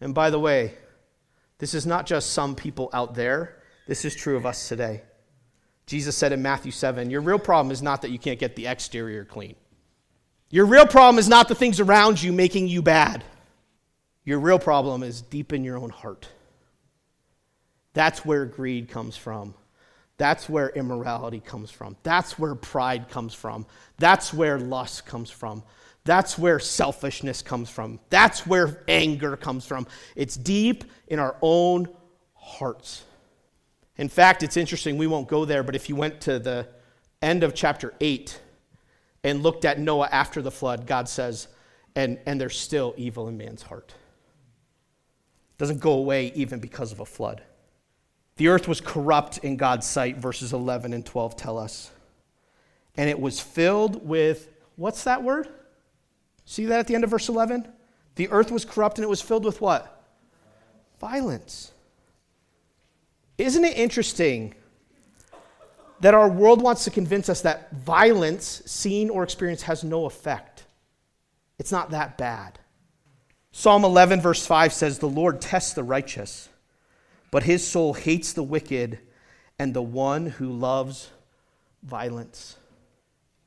And 0.00 0.14
by 0.14 0.30
the 0.30 0.38
way, 0.38 0.74
this 1.58 1.74
is 1.74 1.86
not 1.86 2.06
just 2.06 2.30
some 2.30 2.54
people 2.54 2.88
out 2.92 3.14
there, 3.14 3.56
this 3.86 4.04
is 4.04 4.14
true 4.14 4.36
of 4.36 4.46
us 4.46 4.68
today. 4.68 5.02
Jesus 5.86 6.16
said 6.16 6.32
in 6.32 6.40
Matthew 6.40 6.72
7 6.72 7.10
Your 7.10 7.20
real 7.20 7.38
problem 7.38 7.72
is 7.72 7.82
not 7.82 8.02
that 8.02 8.10
you 8.10 8.18
can't 8.18 8.38
get 8.38 8.56
the 8.56 8.66
exterior 8.66 9.24
clean. 9.24 9.56
Your 10.50 10.66
real 10.66 10.86
problem 10.86 11.18
is 11.18 11.28
not 11.28 11.48
the 11.48 11.54
things 11.54 11.80
around 11.80 12.22
you 12.22 12.32
making 12.32 12.68
you 12.68 12.82
bad. 12.82 13.24
Your 14.24 14.38
real 14.38 14.58
problem 14.58 15.02
is 15.02 15.22
deep 15.22 15.52
in 15.52 15.64
your 15.64 15.78
own 15.78 15.90
heart. 15.90 16.28
That's 17.94 18.24
where 18.24 18.46
greed 18.46 18.88
comes 18.88 19.16
from. 19.16 19.54
That's 20.18 20.48
where 20.48 20.70
immorality 20.70 21.40
comes 21.40 21.70
from. 21.70 21.96
That's 22.02 22.38
where 22.38 22.54
pride 22.54 23.08
comes 23.08 23.34
from. 23.34 23.66
That's 23.98 24.32
where 24.32 24.58
lust 24.58 25.06
comes 25.06 25.30
from. 25.30 25.62
That's 26.04 26.38
where 26.38 26.58
selfishness 26.58 27.42
comes 27.42 27.70
from. 27.70 28.00
That's 28.10 28.46
where 28.46 28.82
anger 28.88 29.36
comes 29.36 29.64
from. 29.64 29.86
It's 30.16 30.36
deep 30.36 30.84
in 31.08 31.18
our 31.18 31.36
own 31.42 31.88
hearts. 32.34 33.04
In 33.96 34.08
fact, 34.08 34.42
it's 34.42 34.56
interesting, 34.56 34.96
we 34.96 35.06
won't 35.06 35.28
go 35.28 35.44
there, 35.44 35.62
but 35.62 35.76
if 35.76 35.88
you 35.88 35.96
went 35.96 36.20
to 36.22 36.38
the 36.38 36.68
end 37.20 37.44
of 37.44 37.54
chapter 37.54 37.94
8, 38.00 38.40
and 39.24 39.42
looked 39.42 39.64
at 39.64 39.78
Noah 39.78 40.08
after 40.10 40.42
the 40.42 40.50
flood, 40.50 40.86
God 40.86 41.08
says, 41.08 41.48
and, 41.94 42.18
and 42.26 42.40
there's 42.40 42.58
still 42.58 42.94
evil 42.96 43.28
in 43.28 43.36
man's 43.36 43.62
heart. 43.62 43.94
It 45.52 45.58
Doesn't 45.58 45.80
go 45.80 45.92
away 45.92 46.32
even 46.34 46.58
because 46.58 46.92
of 46.92 47.00
a 47.00 47.06
flood. 47.06 47.42
The 48.42 48.48
earth 48.48 48.66
was 48.66 48.80
corrupt 48.80 49.38
in 49.38 49.56
God's 49.56 49.86
sight, 49.86 50.16
verses 50.16 50.52
11 50.52 50.92
and 50.92 51.06
12 51.06 51.36
tell 51.36 51.56
us. 51.56 51.92
And 52.96 53.08
it 53.08 53.20
was 53.20 53.38
filled 53.38 54.04
with, 54.04 54.48
what's 54.74 55.04
that 55.04 55.22
word? 55.22 55.46
See 56.44 56.66
that 56.66 56.80
at 56.80 56.88
the 56.88 56.96
end 56.96 57.04
of 57.04 57.10
verse 57.10 57.28
11? 57.28 57.68
The 58.16 58.28
earth 58.30 58.50
was 58.50 58.64
corrupt 58.64 58.98
and 58.98 59.04
it 59.04 59.08
was 59.08 59.22
filled 59.22 59.44
with 59.44 59.60
what? 59.60 60.04
Violence. 60.98 61.70
Isn't 63.38 63.64
it 63.64 63.76
interesting 63.76 64.56
that 66.00 66.12
our 66.12 66.28
world 66.28 66.60
wants 66.60 66.82
to 66.82 66.90
convince 66.90 67.28
us 67.28 67.42
that 67.42 67.70
violence, 67.70 68.60
seen 68.66 69.08
or 69.08 69.22
experienced, 69.22 69.62
has 69.66 69.84
no 69.84 70.06
effect. 70.06 70.64
It's 71.60 71.70
not 71.70 71.92
that 71.92 72.18
bad. 72.18 72.58
Psalm 73.52 73.84
11, 73.84 74.20
verse 74.20 74.44
5 74.44 74.72
says, 74.72 74.98
The 74.98 75.06
Lord 75.06 75.40
tests 75.40 75.74
the 75.74 75.84
righteous, 75.84 76.48
but 77.32 77.42
his 77.42 77.66
soul 77.66 77.94
hates 77.94 78.34
the 78.34 78.42
wicked 78.42 79.00
and 79.58 79.74
the 79.74 79.82
one 79.82 80.26
who 80.26 80.52
loves 80.52 81.10
violence. 81.82 82.56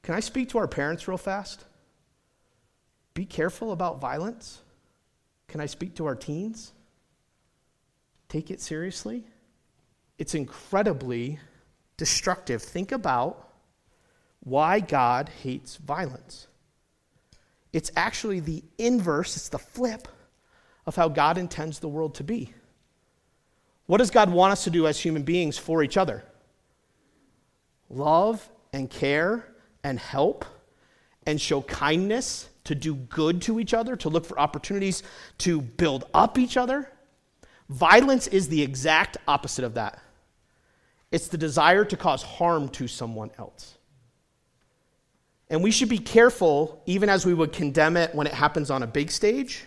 Can 0.02 0.16
I 0.16 0.20
speak 0.20 0.50
to 0.50 0.58
our 0.58 0.68
parents 0.68 1.08
real 1.08 1.18
fast? 1.18 1.64
Be 3.14 3.26
careful 3.26 3.72
about 3.72 4.02
violence. 4.02 4.62
Can 5.48 5.62
I 5.62 5.68
speak 5.68 5.96
to 5.96 6.08
our 6.08 6.16
teens? 6.16 6.74
Take 8.28 8.50
it 8.50 8.60
seriously. 8.60 9.24
It's 10.18 10.34
incredibly 10.34 11.40
destructive. 11.96 12.64
Think 12.64 12.92
about 12.92 13.50
why 14.40 14.80
God 14.80 15.30
hates 15.44 15.76
violence. 15.78 16.48
It's 17.72 17.92
actually 17.96 18.40
the 18.40 18.64
inverse, 18.80 19.36
it's 19.36 19.50
the 19.50 19.60
flip 19.60 20.08
of 20.88 20.96
how 20.96 21.08
God 21.08 21.38
intends 21.38 21.80
the 21.80 21.90
world 21.90 22.16
to 22.16 22.24
be. 22.24 22.54
What 23.86 23.98
does 23.98 24.12
God 24.12 24.32
want 24.32 24.52
us 24.52 24.64
to 24.64 24.70
do 24.70 24.88
as 24.88 25.00
human 25.00 25.24
beings 25.24 25.58
for 25.58 25.84
each 25.84 25.98
other? 25.98 26.24
Love 27.90 28.50
and 28.74 28.90
care 28.90 29.48
and 29.84 30.00
help 30.00 30.46
and 31.28 31.40
show 31.40 31.62
kindness, 31.62 32.50
to 32.66 32.76
do 32.76 32.96
good 32.96 33.42
to 33.44 33.60
each 33.60 33.74
other, 33.74 33.96
to 33.96 34.10
look 34.10 34.26
for 34.26 34.40
opportunities 34.40 35.04
to 35.40 35.62
build 35.62 36.06
up 36.14 36.38
each 36.38 36.58
other. 36.58 36.92
Violence 37.70 38.28
is 38.28 38.48
the 38.48 38.62
exact 38.62 39.18
opposite 39.28 39.64
of 39.64 39.76
that. 39.76 40.00
It's 41.12 41.28
the 41.28 41.38
desire 41.38 41.86
to 41.86 41.96
cause 41.96 42.22
harm 42.22 42.70
to 42.70 42.88
someone 42.88 43.32
else. 43.38 43.78
And 45.50 45.64
we 45.64 45.72
should 45.72 45.90
be 45.90 46.00
careful, 46.00 46.82
even 46.86 47.08
as 47.08 47.26
we 47.26 47.34
would 47.34 47.54
condemn 47.54 47.98
it 47.98 48.14
when 48.14 48.26
it 48.28 48.34
happens 48.34 48.72
on 48.72 48.82
a 48.84 48.88
big 48.88 49.12
stage, 49.12 49.64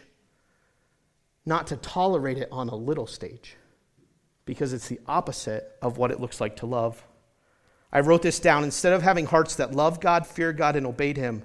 not 1.47 1.69
to 1.69 1.77
tolerate 1.77 2.39
it 2.39 2.49
on 2.51 2.69
a 2.69 2.75
little 2.75 3.07
stage. 3.07 3.57
Because 4.49 4.73
it's 4.73 4.89
the 4.89 4.99
opposite 5.07 5.77
of 5.83 5.99
what 5.99 6.11
it 6.11 6.21
looks 6.21 6.41
like 6.41 6.57
to 6.57 6.65
love. 6.65 7.07
I 7.93 8.01
wrote 8.01 8.23
this 8.23 8.41
down. 8.41 8.65
Instead 8.65 8.95
of 8.95 9.03
having 9.03 9.27
hearts 9.27 9.57
that 9.57 9.75
loved 9.75 10.01
God, 10.01 10.27
feared 10.27 10.57
God, 10.57 10.75
and 10.75 10.87
obeyed 10.87 11.19
Him, 11.19 11.43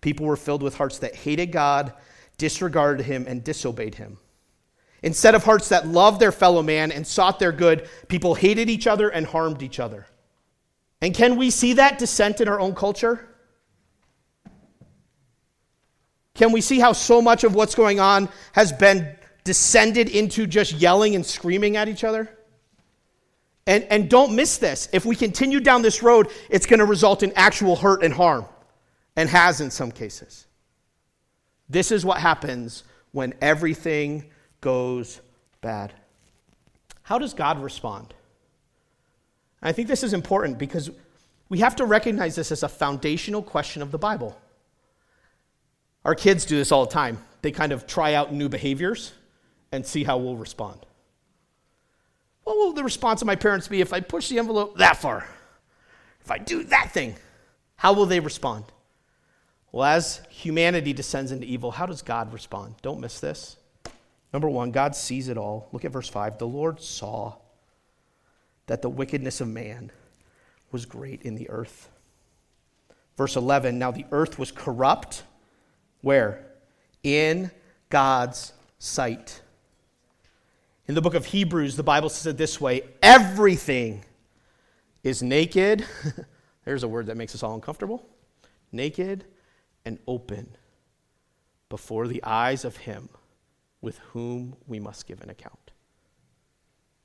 people 0.00 0.24
were 0.24 0.34
filled 0.34 0.62
with 0.62 0.74
hearts 0.74 1.00
that 1.00 1.14
hated 1.14 1.52
God, 1.52 1.92
disregarded 2.38 3.04
Him, 3.04 3.26
and 3.28 3.44
disobeyed 3.44 3.96
Him. 3.96 4.16
Instead 5.02 5.34
of 5.34 5.44
hearts 5.44 5.68
that 5.68 5.86
loved 5.86 6.20
their 6.20 6.32
fellow 6.32 6.62
man 6.62 6.90
and 6.90 7.06
sought 7.06 7.38
their 7.38 7.52
good, 7.52 7.86
people 8.08 8.34
hated 8.34 8.70
each 8.70 8.86
other 8.86 9.10
and 9.10 9.26
harmed 9.26 9.62
each 9.62 9.78
other. 9.78 10.06
And 11.02 11.14
can 11.14 11.36
we 11.36 11.50
see 11.50 11.74
that 11.74 11.98
dissent 11.98 12.40
in 12.40 12.48
our 12.48 12.58
own 12.58 12.74
culture? 12.74 13.28
Can 16.32 16.50
we 16.52 16.62
see 16.62 16.80
how 16.80 16.94
so 16.94 17.20
much 17.20 17.44
of 17.44 17.54
what's 17.54 17.74
going 17.74 18.00
on 18.00 18.30
has 18.52 18.72
been 18.72 19.14
descended 19.44 20.08
into 20.08 20.46
just 20.46 20.72
yelling 20.72 21.14
and 21.14 21.26
screaming 21.26 21.76
at 21.76 21.88
each 21.88 22.04
other? 22.04 22.30
And, 23.68 23.84
and 23.90 24.08
don't 24.08 24.34
miss 24.34 24.56
this. 24.56 24.88
If 24.94 25.04
we 25.04 25.14
continue 25.14 25.60
down 25.60 25.82
this 25.82 26.02
road, 26.02 26.30
it's 26.48 26.64
going 26.64 26.78
to 26.78 26.86
result 26.86 27.22
in 27.22 27.34
actual 27.36 27.76
hurt 27.76 28.02
and 28.02 28.14
harm, 28.14 28.46
and 29.14 29.28
has 29.28 29.60
in 29.60 29.70
some 29.70 29.92
cases. 29.92 30.46
This 31.68 31.92
is 31.92 32.02
what 32.02 32.18
happens 32.18 32.84
when 33.12 33.34
everything 33.42 34.24
goes 34.62 35.20
bad. 35.60 35.92
How 37.02 37.18
does 37.18 37.34
God 37.34 37.62
respond? 37.62 38.14
I 39.60 39.72
think 39.72 39.86
this 39.86 40.02
is 40.02 40.14
important 40.14 40.58
because 40.58 40.90
we 41.50 41.58
have 41.58 41.76
to 41.76 41.84
recognize 41.84 42.36
this 42.36 42.50
as 42.50 42.62
a 42.62 42.70
foundational 42.70 43.42
question 43.42 43.82
of 43.82 43.90
the 43.90 43.98
Bible. 43.98 44.40
Our 46.06 46.14
kids 46.14 46.46
do 46.46 46.56
this 46.56 46.72
all 46.72 46.86
the 46.86 46.92
time. 46.92 47.18
They 47.42 47.50
kind 47.50 47.72
of 47.72 47.86
try 47.86 48.14
out 48.14 48.32
new 48.32 48.48
behaviors 48.48 49.12
and 49.72 49.84
see 49.84 50.04
how 50.04 50.16
we'll 50.16 50.36
respond. 50.36 50.86
What 52.48 52.56
will 52.56 52.72
the 52.72 52.82
response 52.82 53.20
of 53.20 53.26
my 53.26 53.36
parents 53.36 53.68
be 53.68 53.82
if 53.82 53.92
I 53.92 54.00
push 54.00 54.30
the 54.30 54.38
envelope 54.38 54.78
that 54.78 54.96
far? 54.96 55.26
If 56.22 56.30
I 56.30 56.38
do 56.38 56.64
that 56.64 56.92
thing, 56.92 57.14
how 57.76 57.92
will 57.92 58.06
they 58.06 58.20
respond? 58.20 58.64
Well, 59.70 59.84
as 59.84 60.22
humanity 60.30 60.94
descends 60.94 61.30
into 61.30 61.46
evil, 61.46 61.70
how 61.70 61.84
does 61.84 62.00
God 62.00 62.32
respond? 62.32 62.76
Don't 62.80 63.00
miss 63.00 63.20
this. 63.20 63.58
Number 64.32 64.48
one, 64.48 64.70
God 64.70 64.96
sees 64.96 65.28
it 65.28 65.36
all. 65.36 65.68
Look 65.72 65.84
at 65.84 65.92
verse 65.92 66.08
5. 66.08 66.38
The 66.38 66.46
Lord 66.46 66.80
saw 66.80 67.34
that 68.66 68.80
the 68.80 68.88
wickedness 68.88 69.42
of 69.42 69.48
man 69.48 69.92
was 70.72 70.86
great 70.86 71.20
in 71.20 71.34
the 71.34 71.50
earth. 71.50 71.90
Verse 73.18 73.36
11, 73.36 73.78
now 73.78 73.90
the 73.90 74.06
earth 74.10 74.38
was 74.38 74.50
corrupt. 74.50 75.22
Where? 76.00 76.46
In 77.02 77.50
God's 77.90 78.54
sight. 78.78 79.42
In 80.88 80.94
the 80.94 81.02
book 81.02 81.14
of 81.14 81.26
Hebrews, 81.26 81.76
the 81.76 81.82
Bible 81.82 82.08
says 82.08 82.26
it 82.26 82.38
this 82.38 82.58
way 82.60 82.82
everything 83.02 84.04
is 85.04 85.22
naked. 85.22 85.84
There's 86.64 86.82
a 86.82 86.88
word 86.88 87.06
that 87.06 87.16
makes 87.16 87.34
us 87.34 87.42
all 87.42 87.54
uncomfortable. 87.54 88.08
Naked 88.72 89.24
and 89.84 89.98
open 90.06 90.56
before 91.68 92.08
the 92.08 92.24
eyes 92.24 92.64
of 92.64 92.78
Him 92.78 93.10
with 93.82 93.98
whom 93.98 94.56
we 94.66 94.80
must 94.80 95.06
give 95.06 95.20
an 95.20 95.28
account. 95.28 95.72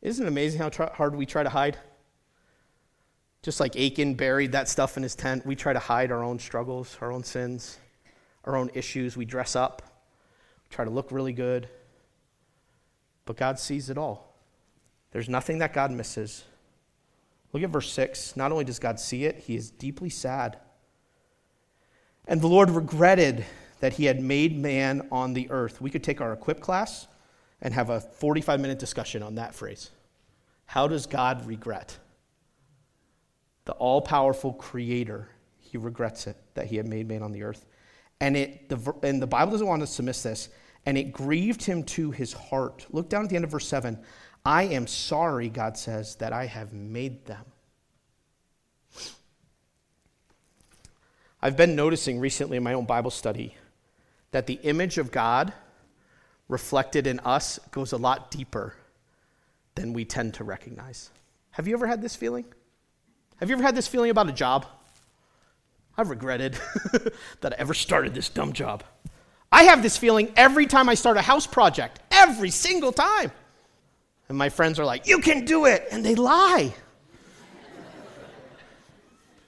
Isn't 0.02 0.26
it 0.26 0.30
amazing 0.30 0.60
how 0.60 0.72
hard 0.94 1.16
we 1.16 1.26
try 1.26 1.44
to 1.44 1.50
hide? 1.50 1.78
Just 3.42 3.60
like 3.60 3.76
Achan 3.76 4.16
buried 4.16 4.54
that 4.54 4.70
stuff 4.70 4.96
in 4.96 5.04
his 5.04 5.16
tent, 5.16 5.46
we 5.46 5.56
try 5.56 5.74
to 5.74 5.80
hide 5.80 6.12
our 6.12 6.24
own 6.24 6.40
struggles, 6.40 6.98
our 7.02 7.12
own 7.12 7.24
sins, 7.24 7.78
our 8.46 8.56
own 8.56 8.72
issues. 8.74 9.18
We 9.18 9.26
dress 9.26 9.56
up, 9.56 9.82
try 10.70 10.86
to 10.86 10.92
look 10.92 11.12
really 11.12 11.34
good. 11.34 11.68
But 13.26 13.38
God 13.38 13.60
sees 13.60 13.90
it 13.90 13.98
all. 13.98 14.36
There's 15.12 15.30
nothing 15.30 15.60
that 15.60 15.74
God 15.74 15.92
misses. 15.92 16.44
Look 17.52 17.64
at 17.64 17.70
verse 17.70 17.92
6. 17.92 18.36
Not 18.36 18.52
only 18.52 18.66
does 18.66 18.80
God 18.80 19.00
see 19.00 19.26
it, 19.26 19.40
he 19.40 19.56
is 19.56 19.70
deeply 19.70 20.10
sad. 20.10 20.58
And 22.28 22.42
the 22.42 22.48
Lord 22.48 22.70
regretted 22.70 23.46
that 23.80 23.94
he 23.94 24.06
had 24.06 24.22
made 24.22 24.58
man 24.58 25.08
on 25.12 25.34
the 25.34 25.50
earth. 25.52 25.82
We 25.82 25.90
could 25.90 26.04
take 26.04 26.22
our 26.22 26.34
equip 26.34 26.62
class 26.62 27.08
and 27.62 27.74
have 27.74 27.90
a 27.90 28.00
45 28.00 28.60
minute 28.60 28.80
discussion 28.80 29.22
on 29.22 29.36
that 29.36 29.54
phrase. 29.54 29.92
How 30.66 30.88
does 30.88 31.06
God 31.06 31.46
regret? 31.46 31.98
The 33.66 33.74
all 33.74 34.02
powerful 34.02 34.54
creator, 34.54 35.30
he 35.60 35.78
regrets 35.78 36.28
it 36.28 36.38
that 36.56 36.68
he 36.68 36.78
had 36.78 36.88
made 36.88 37.08
man 37.08 37.22
on 37.22 37.32
the 37.32 37.44
earth. 37.44 37.66
And, 38.20 38.36
it, 38.38 38.70
the, 38.70 38.94
and 39.04 39.22
the 39.22 39.28
Bible 39.28 39.52
doesn't 39.52 39.68
want 39.68 39.82
us 39.82 39.96
to 39.98 40.04
miss 40.04 40.24
this 40.24 40.50
and 40.86 40.98
it 40.98 41.14
grieved 41.14 41.64
him 41.64 41.84
to 41.84 42.12
his 42.12 42.34
heart. 42.34 42.86
Look 42.92 43.10
down 43.10 43.24
at 43.24 43.30
the 43.30 43.36
end 43.36 43.46
of 43.46 43.52
verse 43.52 43.68
7. 43.68 43.98
I 44.46 44.64
am 44.64 44.88
sorry, 44.88 45.50
God 45.50 45.78
says, 45.78 46.16
that 46.16 46.34
I 46.34 46.46
have 46.46 46.74
made 46.74 47.26
them. 47.26 47.46
I've 51.42 51.58
been 51.58 51.76
noticing 51.76 52.20
recently 52.20 52.58
in 52.58 52.64
my 52.64 52.74
own 52.74 52.86
Bible 52.86 53.12
study 53.12 53.56
that 54.32 54.48
the 54.48 54.60
image 54.64 54.98
of 54.98 55.12
God 55.12 55.54
reflected 56.48 57.08
in 57.08 57.20
us 57.20 57.60
goes 57.72 57.92
a 57.92 57.98
lot 57.98 58.32
deeper 58.32 58.76
than 59.76 59.94
we 59.94 60.06
tend 60.06 60.34
to 60.36 60.44
recognize. 60.44 61.10
Have 61.52 61.68
you 61.68 61.74
ever 61.74 61.88
had 61.88 62.02
this 62.02 62.16
feeling? 62.16 62.46
Have 63.38 63.50
you 63.50 63.56
ever 63.56 63.64
had 63.64 63.76
this 63.76 63.88
feeling 63.88 64.10
about 64.10 64.30
a 64.30 64.34
job? 64.34 64.66
I've 65.98 66.10
regretted 66.10 66.58
that 67.42 67.54
I 67.54 67.56
ever 67.58 67.74
started 67.74 68.14
this 68.14 68.30
dumb 68.30 68.54
job. 68.54 68.84
I 69.54 69.66
have 69.66 69.84
this 69.84 69.96
feeling 69.96 70.34
every 70.36 70.66
time 70.66 70.90
I 70.90 70.96
start 70.96 71.16
a 71.16 71.22
house 71.22 71.46
project, 71.46 72.00
every 72.10 72.50
single 72.50 72.92
time. 72.92 73.32
And 74.28 74.36
my 74.36 74.50
friends 74.50 74.80
are 74.80 74.86
like, 74.86 75.06
You 75.06 75.20
can 75.20 75.46
do 75.46 75.66
it. 75.66 75.88
And 75.92 76.04
they 76.04 76.16
lie. 76.16 76.74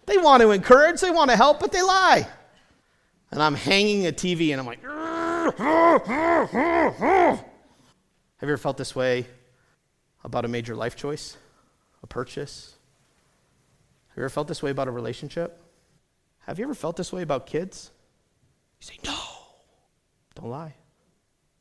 they 0.06 0.18
want 0.20 0.44
to 0.44 0.52
encourage, 0.52 1.02
they 1.02 1.10
want 1.10 1.32
to 1.32 1.36
help, 1.36 1.60
but 1.60 1.72
they 1.72 1.82
lie. 1.82 2.28
And 3.32 3.42
I'm 3.42 3.56
hanging 3.56 4.06
a 4.06 4.12
TV 4.12 4.52
and 4.52 4.62
I'm 4.62 4.68
like, 4.68 4.84
Have 5.58 7.44
you 8.42 8.48
ever 8.48 8.58
felt 8.58 8.78
this 8.78 8.96
way 8.96 9.26
about 10.24 10.46
a 10.46 10.48
major 10.48 10.76
life 10.76 10.96
choice, 10.96 11.36
a 12.04 12.08
purchase? 12.08 12.76
Have 14.10 14.18
you 14.18 14.24
ever 14.24 14.30
felt 14.30 14.48
this 14.48 14.62
way 14.62 14.70
about 14.70 14.88
a 14.88 14.92
relationship? 14.92 15.60
Have 16.42 16.60
you 16.60 16.66
ever 16.66 16.76
felt 16.76 16.96
this 16.96 17.12
way 17.12 17.24
about 17.24 17.48
kids? 17.48 17.90
You 18.80 18.86
say, 18.86 19.00
No. 19.04 19.25
Don't 20.36 20.50
lie. 20.50 20.76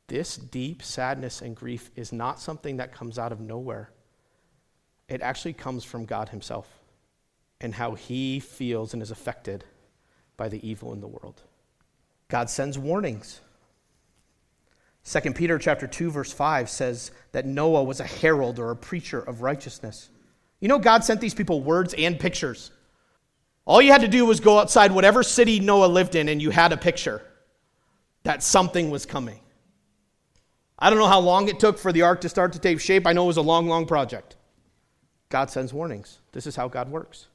This 0.07 0.37
deep 0.37 0.83
sadness 0.83 1.41
and 1.41 1.55
grief 1.55 1.89
is 1.95 2.11
not 2.11 2.39
something 2.39 2.77
that 2.77 2.93
comes 2.93 3.17
out 3.17 3.31
of 3.31 3.39
nowhere. 3.39 3.89
It 5.07 5.21
actually 5.21 5.53
comes 5.53 5.83
from 5.83 6.05
God 6.05 6.29
Himself 6.29 6.67
and 7.59 7.73
how 7.73 7.95
He 7.95 8.39
feels 8.39 8.93
and 8.93 9.01
is 9.01 9.11
affected 9.11 9.63
by 10.37 10.49
the 10.49 10.67
evil 10.67 10.93
in 10.93 11.01
the 11.01 11.07
world. 11.07 11.41
God 12.27 12.49
sends 12.49 12.77
warnings. 12.77 13.39
2 15.05 15.33
Peter 15.33 15.59
chapter 15.59 15.85
2 15.85 16.09
verse 16.09 16.33
5 16.33 16.69
says 16.69 17.11
that 17.31 17.45
Noah 17.45 17.83
was 17.83 17.99
a 17.99 18.05
herald 18.05 18.57
or 18.57 18.71
a 18.71 18.75
preacher 18.75 19.19
of 19.19 19.41
righteousness. 19.41 20.09
You 20.59 20.67
know 20.67 20.79
God 20.79 21.03
sent 21.03 21.21
these 21.21 21.35
people 21.35 21.61
words 21.61 21.93
and 21.95 22.19
pictures. 22.19 22.71
All 23.65 23.81
you 23.81 23.91
had 23.91 24.01
to 24.01 24.07
do 24.07 24.25
was 24.25 24.39
go 24.39 24.59
outside 24.59 24.91
whatever 24.91 25.21
city 25.23 25.59
Noah 25.59 25.87
lived 25.87 26.15
in 26.15 26.27
and 26.27 26.41
you 26.41 26.49
had 26.49 26.73
a 26.73 26.77
picture 26.77 27.21
that 28.25 28.43
something 28.43 28.89
was 28.89 29.05
coming. 29.05 29.39
I 30.77 30.89
don't 30.89 30.99
know 30.99 31.07
how 31.07 31.21
long 31.21 31.47
it 31.47 31.59
took 31.59 31.77
for 31.77 31.93
the 31.93 32.01
ark 32.01 32.21
to 32.21 32.29
start 32.29 32.53
to 32.53 32.59
take 32.59 32.81
shape. 32.81 33.07
I 33.07 33.13
know 33.13 33.23
it 33.23 33.27
was 33.27 33.37
a 33.37 33.41
long, 33.41 33.67
long 33.67 33.85
project. 33.85 34.35
God 35.29 35.49
sends 35.49 35.73
warnings. 35.73 36.19
This 36.33 36.45
is 36.45 36.55
how 36.55 36.67
God 36.67 36.89
works. 36.89 37.27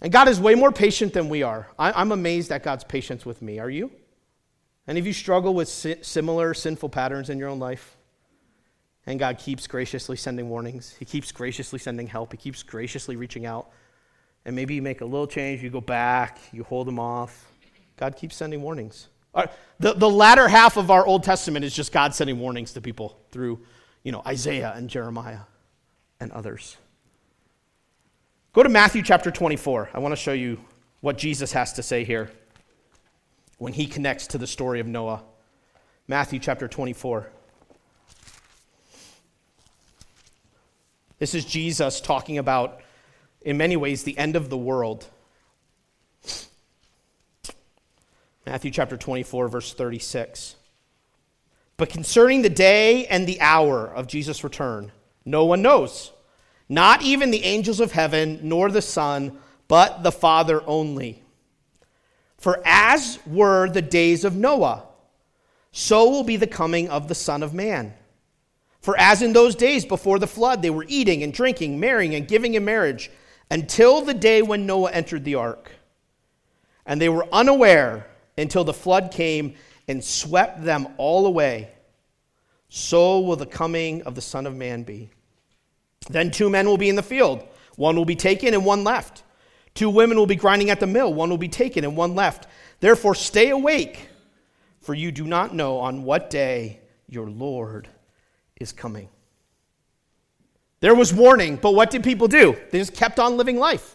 And 0.00 0.12
God 0.12 0.28
is 0.28 0.40
way 0.40 0.54
more 0.54 0.72
patient 0.72 1.12
than 1.12 1.28
we 1.28 1.42
are. 1.42 1.68
I, 1.78 2.00
am 2.00 2.12
amazed 2.12 2.50
at 2.50 2.62
God's 2.62 2.84
patience 2.84 3.26
with 3.26 3.42
me. 3.42 3.58
Are 3.58 3.70
you? 3.70 3.90
Any 4.88 4.98
of 4.98 5.06
you 5.06 5.12
struggle 5.12 5.54
with 5.54 5.68
si- 5.68 6.02
similar 6.02 6.54
sinful 6.54 6.88
patterns 6.88 7.28
in 7.28 7.38
your 7.38 7.48
own 7.48 7.58
life? 7.58 7.96
And 9.06 9.18
God 9.18 9.38
keeps 9.38 9.66
graciously 9.66 10.16
sending 10.16 10.48
warnings. 10.48 10.94
He 10.98 11.04
keeps 11.04 11.30
graciously 11.30 11.78
sending 11.78 12.06
help. 12.06 12.32
He 12.32 12.38
keeps 12.38 12.62
graciously 12.62 13.16
reaching 13.16 13.44
out. 13.44 13.70
And 14.44 14.56
maybe 14.56 14.74
you 14.74 14.82
make 14.82 15.00
a 15.00 15.04
little 15.04 15.26
change, 15.26 15.62
you 15.62 15.70
go 15.70 15.80
back, 15.80 16.38
you 16.52 16.64
hold 16.64 16.86
them 16.86 16.98
off. 16.98 17.48
God 17.96 18.16
keeps 18.16 18.34
sending 18.34 18.62
warnings. 18.62 19.08
The, 19.34 19.94
the 19.94 20.10
latter 20.10 20.46
half 20.46 20.76
of 20.76 20.90
our 20.90 21.04
Old 21.04 21.24
Testament 21.24 21.64
is 21.64 21.74
just 21.74 21.90
God 21.90 22.14
sending 22.14 22.38
warnings 22.38 22.72
to 22.74 22.80
people 22.80 23.18
through, 23.30 23.60
you 24.02 24.12
know, 24.12 24.22
Isaiah 24.26 24.72
and 24.76 24.88
Jeremiah 24.88 25.40
and 26.20 26.30
others. 26.32 26.76
Go 28.52 28.62
to 28.62 28.68
Matthew 28.68 29.02
chapter 29.02 29.30
24. 29.30 29.90
I 29.94 29.98
want 29.98 30.12
to 30.12 30.16
show 30.16 30.32
you 30.32 30.60
what 31.00 31.18
Jesus 31.18 31.52
has 31.52 31.72
to 31.74 31.82
say 31.82 32.04
here 32.04 32.30
when 33.58 33.72
he 33.72 33.86
connects 33.86 34.26
to 34.28 34.38
the 34.38 34.46
story 34.46 34.78
of 34.78 34.86
Noah. 34.86 35.22
Matthew 36.06 36.38
chapter 36.38 36.68
24. 36.68 37.30
This 41.18 41.34
is 41.34 41.44
Jesus 41.44 42.00
talking 42.00 42.38
about, 42.38 42.82
in 43.40 43.56
many 43.56 43.76
ways, 43.76 44.02
the 44.02 44.18
end 44.18 44.36
of 44.36 44.50
the 44.50 44.58
world. 44.58 45.06
Matthew 48.44 48.72
chapter 48.72 48.96
24, 48.96 49.48
verse 49.48 49.72
36. 49.72 50.56
But 51.76 51.90
concerning 51.90 52.42
the 52.42 52.50
day 52.50 53.06
and 53.06 53.26
the 53.26 53.40
hour 53.40 53.86
of 53.86 54.08
Jesus' 54.08 54.42
return, 54.42 54.90
No 55.24 55.44
one 55.44 55.62
knows. 55.62 56.12
Not 56.68 57.02
even 57.02 57.30
the 57.30 57.44
angels 57.44 57.80
of 57.80 57.92
heaven, 57.92 58.40
nor 58.42 58.70
the 58.70 58.82
Son, 58.82 59.38
but 59.68 60.02
the 60.02 60.12
Father 60.12 60.62
only. 60.66 61.22
For 62.38 62.60
as 62.64 63.20
were 63.26 63.68
the 63.68 63.82
days 63.82 64.24
of 64.24 64.34
Noah, 64.34 64.86
so 65.70 66.10
will 66.10 66.24
be 66.24 66.36
the 66.36 66.46
coming 66.46 66.88
of 66.88 67.06
the 67.08 67.14
Son 67.14 67.42
of 67.42 67.54
Man. 67.54 67.94
For 68.80 68.98
as 68.98 69.22
in 69.22 69.32
those 69.32 69.54
days 69.54 69.84
before 69.84 70.18
the 70.18 70.26
flood, 70.26 70.62
they 70.62 70.70
were 70.70 70.86
eating 70.88 71.22
and 71.22 71.32
drinking, 71.32 71.78
marrying 71.78 72.16
and 72.16 72.26
giving 72.26 72.54
in 72.54 72.64
marriage, 72.64 73.10
until 73.50 74.00
the 74.00 74.14
day 74.14 74.42
when 74.42 74.66
Noah 74.66 74.90
entered 74.90 75.24
the 75.24 75.36
ark. 75.36 75.70
And 76.84 77.00
they 77.00 77.08
were 77.08 77.28
unaware 77.32 78.06
until 78.36 78.64
the 78.64 78.72
flood 78.72 79.10
came 79.10 79.54
and 79.88 80.02
swept 80.02 80.64
them 80.64 80.88
all 80.96 81.26
away. 81.26 81.70
So 82.68 83.20
will 83.20 83.36
the 83.36 83.46
coming 83.46 84.02
of 84.02 84.14
the 84.14 84.20
Son 84.20 84.46
of 84.46 84.56
Man 84.56 84.82
be. 84.82 85.10
Then 86.08 86.30
two 86.30 86.48
men 86.50 86.66
will 86.66 86.78
be 86.78 86.88
in 86.88 86.96
the 86.96 87.02
field, 87.02 87.46
one 87.76 87.96
will 87.96 88.04
be 88.04 88.16
taken 88.16 88.54
and 88.54 88.64
one 88.64 88.84
left. 88.84 89.22
Two 89.74 89.88
women 89.88 90.18
will 90.18 90.26
be 90.26 90.36
grinding 90.36 90.70
at 90.70 90.80
the 90.80 90.86
mill, 90.86 91.12
one 91.12 91.30
will 91.30 91.38
be 91.38 91.48
taken 91.48 91.84
and 91.84 91.96
one 91.96 92.14
left. 92.14 92.46
Therefore, 92.80 93.14
stay 93.14 93.50
awake, 93.50 94.08
for 94.80 94.94
you 94.94 95.12
do 95.12 95.24
not 95.24 95.54
know 95.54 95.78
on 95.78 96.02
what 96.02 96.30
day 96.30 96.80
your 97.08 97.30
Lord 97.30 97.88
is 98.56 98.72
coming. 98.72 99.08
There 100.80 100.94
was 100.94 101.14
warning, 101.14 101.56
but 101.56 101.74
what 101.74 101.90
did 101.90 102.02
people 102.02 102.26
do? 102.26 102.56
They 102.70 102.78
just 102.78 102.94
kept 102.94 103.20
on 103.20 103.36
living 103.36 103.56
life. 103.56 103.94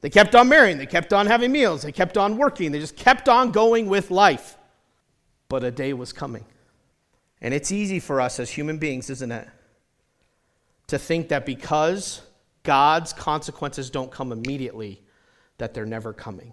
They 0.00 0.10
kept 0.10 0.34
on 0.34 0.48
marrying, 0.48 0.78
they 0.78 0.86
kept 0.86 1.12
on 1.12 1.26
having 1.26 1.50
meals, 1.50 1.82
they 1.82 1.92
kept 1.92 2.16
on 2.16 2.36
working, 2.36 2.70
they 2.70 2.78
just 2.78 2.96
kept 2.96 3.28
on 3.28 3.50
going 3.50 3.88
with 3.88 4.10
life. 4.10 4.56
But 5.48 5.64
a 5.64 5.70
day 5.70 5.92
was 5.92 6.12
coming. 6.12 6.44
And 7.40 7.52
it's 7.52 7.72
easy 7.72 8.00
for 8.00 8.20
us 8.20 8.38
as 8.38 8.50
human 8.50 8.78
beings, 8.78 9.10
isn't 9.10 9.32
it? 9.32 9.48
To 10.88 10.98
think 10.98 11.28
that 11.28 11.46
because 11.46 12.22
God's 12.62 13.12
consequences 13.12 13.90
don't 13.90 14.10
come 14.10 14.30
immediately, 14.30 15.02
that 15.58 15.74
they're 15.74 15.86
never 15.86 16.12
coming. 16.12 16.52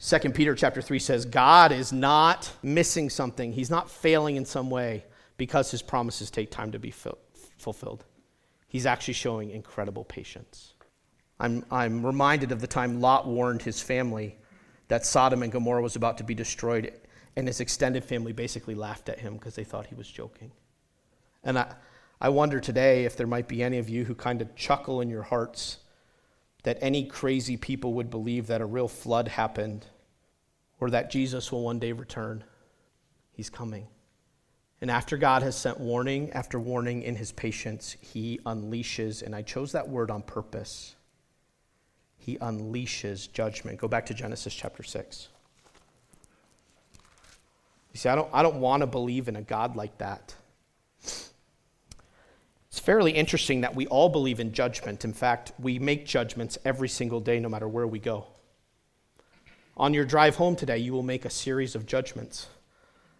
2 0.00 0.18
Peter 0.30 0.54
chapter 0.54 0.80
3 0.80 0.98
says 0.98 1.24
God 1.24 1.72
is 1.72 1.92
not 1.92 2.50
missing 2.62 3.10
something. 3.10 3.52
He's 3.52 3.70
not 3.70 3.90
failing 3.90 4.36
in 4.36 4.44
some 4.44 4.70
way 4.70 5.04
because 5.36 5.70
his 5.70 5.82
promises 5.82 6.30
take 6.30 6.50
time 6.50 6.72
to 6.72 6.78
be 6.78 6.92
fulfilled. 7.58 8.04
He's 8.68 8.86
actually 8.86 9.14
showing 9.14 9.50
incredible 9.50 10.04
patience. 10.04 10.74
I'm, 11.40 11.64
I'm 11.70 12.04
reminded 12.04 12.52
of 12.52 12.60
the 12.60 12.66
time 12.66 13.00
Lot 13.00 13.26
warned 13.26 13.62
his 13.62 13.80
family 13.80 14.36
that 14.88 15.06
Sodom 15.06 15.42
and 15.42 15.52
Gomorrah 15.52 15.82
was 15.82 15.96
about 15.96 16.18
to 16.18 16.24
be 16.24 16.34
destroyed, 16.34 16.92
and 17.36 17.46
his 17.46 17.60
extended 17.60 18.04
family 18.04 18.32
basically 18.32 18.74
laughed 18.74 19.08
at 19.08 19.20
him 19.20 19.34
because 19.34 19.54
they 19.54 19.64
thought 19.64 19.86
he 19.86 19.94
was 19.94 20.10
joking. 20.10 20.50
And 21.44 21.58
I, 21.58 21.74
I 22.20 22.30
wonder 22.30 22.58
today 22.58 23.04
if 23.04 23.16
there 23.16 23.26
might 23.26 23.46
be 23.46 23.62
any 23.62 23.78
of 23.78 23.88
you 23.88 24.04
who 24.04 24.14
kind 24.14 24.42
of 24.42 24.56
chuckle 24.56 25.00
in 25.00 25.10
your 25.10 25.22
hearts 25.22 25.78
that 26.64 26.78
any 26.80 27.04
crazy 27.04 27.56
people 27.56 27.94
would 27.94 28.10
believe 28.10 28.48
that 28.48 28.60
a 28.60 28.66
real 28.66 28.88
flood 28.88 29.28
happened 29.28 29.86
or 30.80 30.90
that 30.90 31.10
Jesus 31.10 31.52
will 31.52 31.62
one 31.62 31.78
day 31.78 31.92
return. 31.92 32.42
He's 33.32 33.50
coming. 33.50 33.86
And 34.80 34.90
after 34.90 35.16
God 35.16 35.42
has 35.42 35.56
sent 35.56 35.78
warning 35.78 36.30
after 36.32 36.58
warning 36.58 37.02
in 37.02 37.16
his 37.16 37.32
patience, 37.32 37.96
he 38.00 38.40
unleashes, 38.46 39.22
and 39.22 39.34
I 39.34 39.42
chose 39.42 39.72
that 39.72 39.88
word 39.88 40.10
on 40.10 40.22
purpose. 40.22 40.96
He 42.28 42.36
unleashes 42.36 43.32
judgment. 43.32 43.78
Go 43.78 43.88
back 43.88 44.04
to 44.04 44.12
Genesis 44.12 44.52
chapter 44.52 44.82
6. 44.82 45.28
You 47.94 47.98
see, 47.98 48.10
I 48.10 48.14
don't, 48.14 48.28
I 48.34 48.42
don't 48.42 48.60
want 48.60 48.82
to 48.82 48.86
believe 48.86 49.28
in 49.28 49.36
a 49.36 49.40
God 49.40 49.76
like 49.76 49.96
that. 49.96 50.34
It's 51.02 52.80
fairly 52.82 53.12
interesting 53.12 53.62
that 53.62 53.74
we 53.74 53.86
all 53.86 54.10
believe 54.10 54.40
in 54.40 54.52
judgment. 54.52 55.06
In 55.06 55.14
fact, 55.14 55.52
we 55.58 55.78
make 55.78 56.04
judgments 56.04 56.58
every 56.66 56.90
single 56.90 57.20
day, 57.20 57.40
no 57.40 57.48
matter 57.48 57.66
where 57.66 57.86
we 57.86 57.98
go. 57.98 58.26
On 59.78 59.94
your 59.94 60.04
drive 60.04 60.36
home 60.36 60.54
today, 60.54 60.76
you 60.76 60.92
will 60.92 61.02
make 61.02 61.24
a 61.24 61.30
series 61.30 61.74
of 61.74 61.86
judgments 61.86 62.48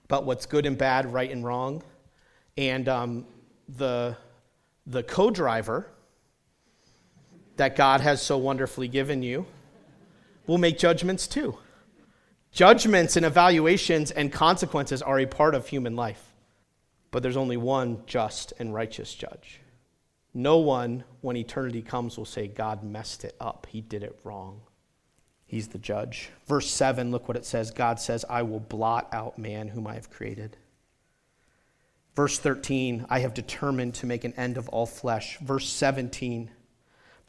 about 0.04 0.26
what's 0.26 0.44
good 0.44 0.66
and 0.66 0.76
bad, 0.76 1.10
right 1.14 1.30
and 1.30 1.46
wrong. 1.46 1.82
And 2.58 2.86
um, 2.90 3.24
the, 3.70 4.18
the 4.86 5.02
co 5.02 5.30
driver 5.30 5.86
that 7.58 7.76
God 7.76 8.00
has 8.00 8.22
so 8.22 8.38
wonderfully 8.38 8.88
given 8.88 9.22
you 9.22 9.46
will 10.46 10.58
make 10.58 10.78
judgments 10.78 11.26
too. 11.26 11.58
Judgments 12.50 13.16
and 13.16 13.26
evaluations 13.26 14.10
and 14.10 14.32
consequences 14.32 15.02
are 15.02 15.20
a 15.20 15.26
part 15.26 15.54
of 15.54 15.68
human 15.68 15.94
life, 15.94 16.32
but 17.10 17.22
there's 17.22 17.36
only 17.36 17.56
one 17.56 18.02
just 18.06 18.52
and 18.58 18.72
righteous 18.72 19.14
judge. 19.14 19.60
No 20.32 20.58
one, 20.58 21.04
when 21.20 21.36
eternity 21.36 21.82
comes, 21.82 22.16
will 22.16 22.24
say, 22.24 22.48
God 22.48 22.82
messed 22.82 23.24
it 23.24 23.36
up. 23.40 23.66
He 23.70 23.80
did 23.80 24.02
it 24.02 24.18
wrong. 24.24 24.60
He's 25.46 25.68
the 25.68 25.78
judge. 25.78 26.30
Verse 26.46 26.70
7, 26.70 27.10
look 27.10 27.26
what 27.26 27.36
it 27.36 27.44
says 27.44 27.70
God 27.70 27.98
says, 27.98 28.24
I 28.28 28.42
will 28.42 28.60
blot 28.60 29.08
out 29.12 29.38
man 29.38 29.68
whom 29.68 29.86
I 29.86 29.94
have 29.94 30.10
created. 30.10 30.56
Verse 32.14 32.38
13, 32.38 33.06
I 33.08 33.20
have 33.20 33.34
determined 33.34 33.94
to 33.96 34.06
make 34.06 34.24
an 34.24 34.34
end 34.34 34.58
of 34.58 34.68
all 34.68 34.86
flesh. 34.86 35.38
Verse 35.38 35.68
17, 35.68 36.50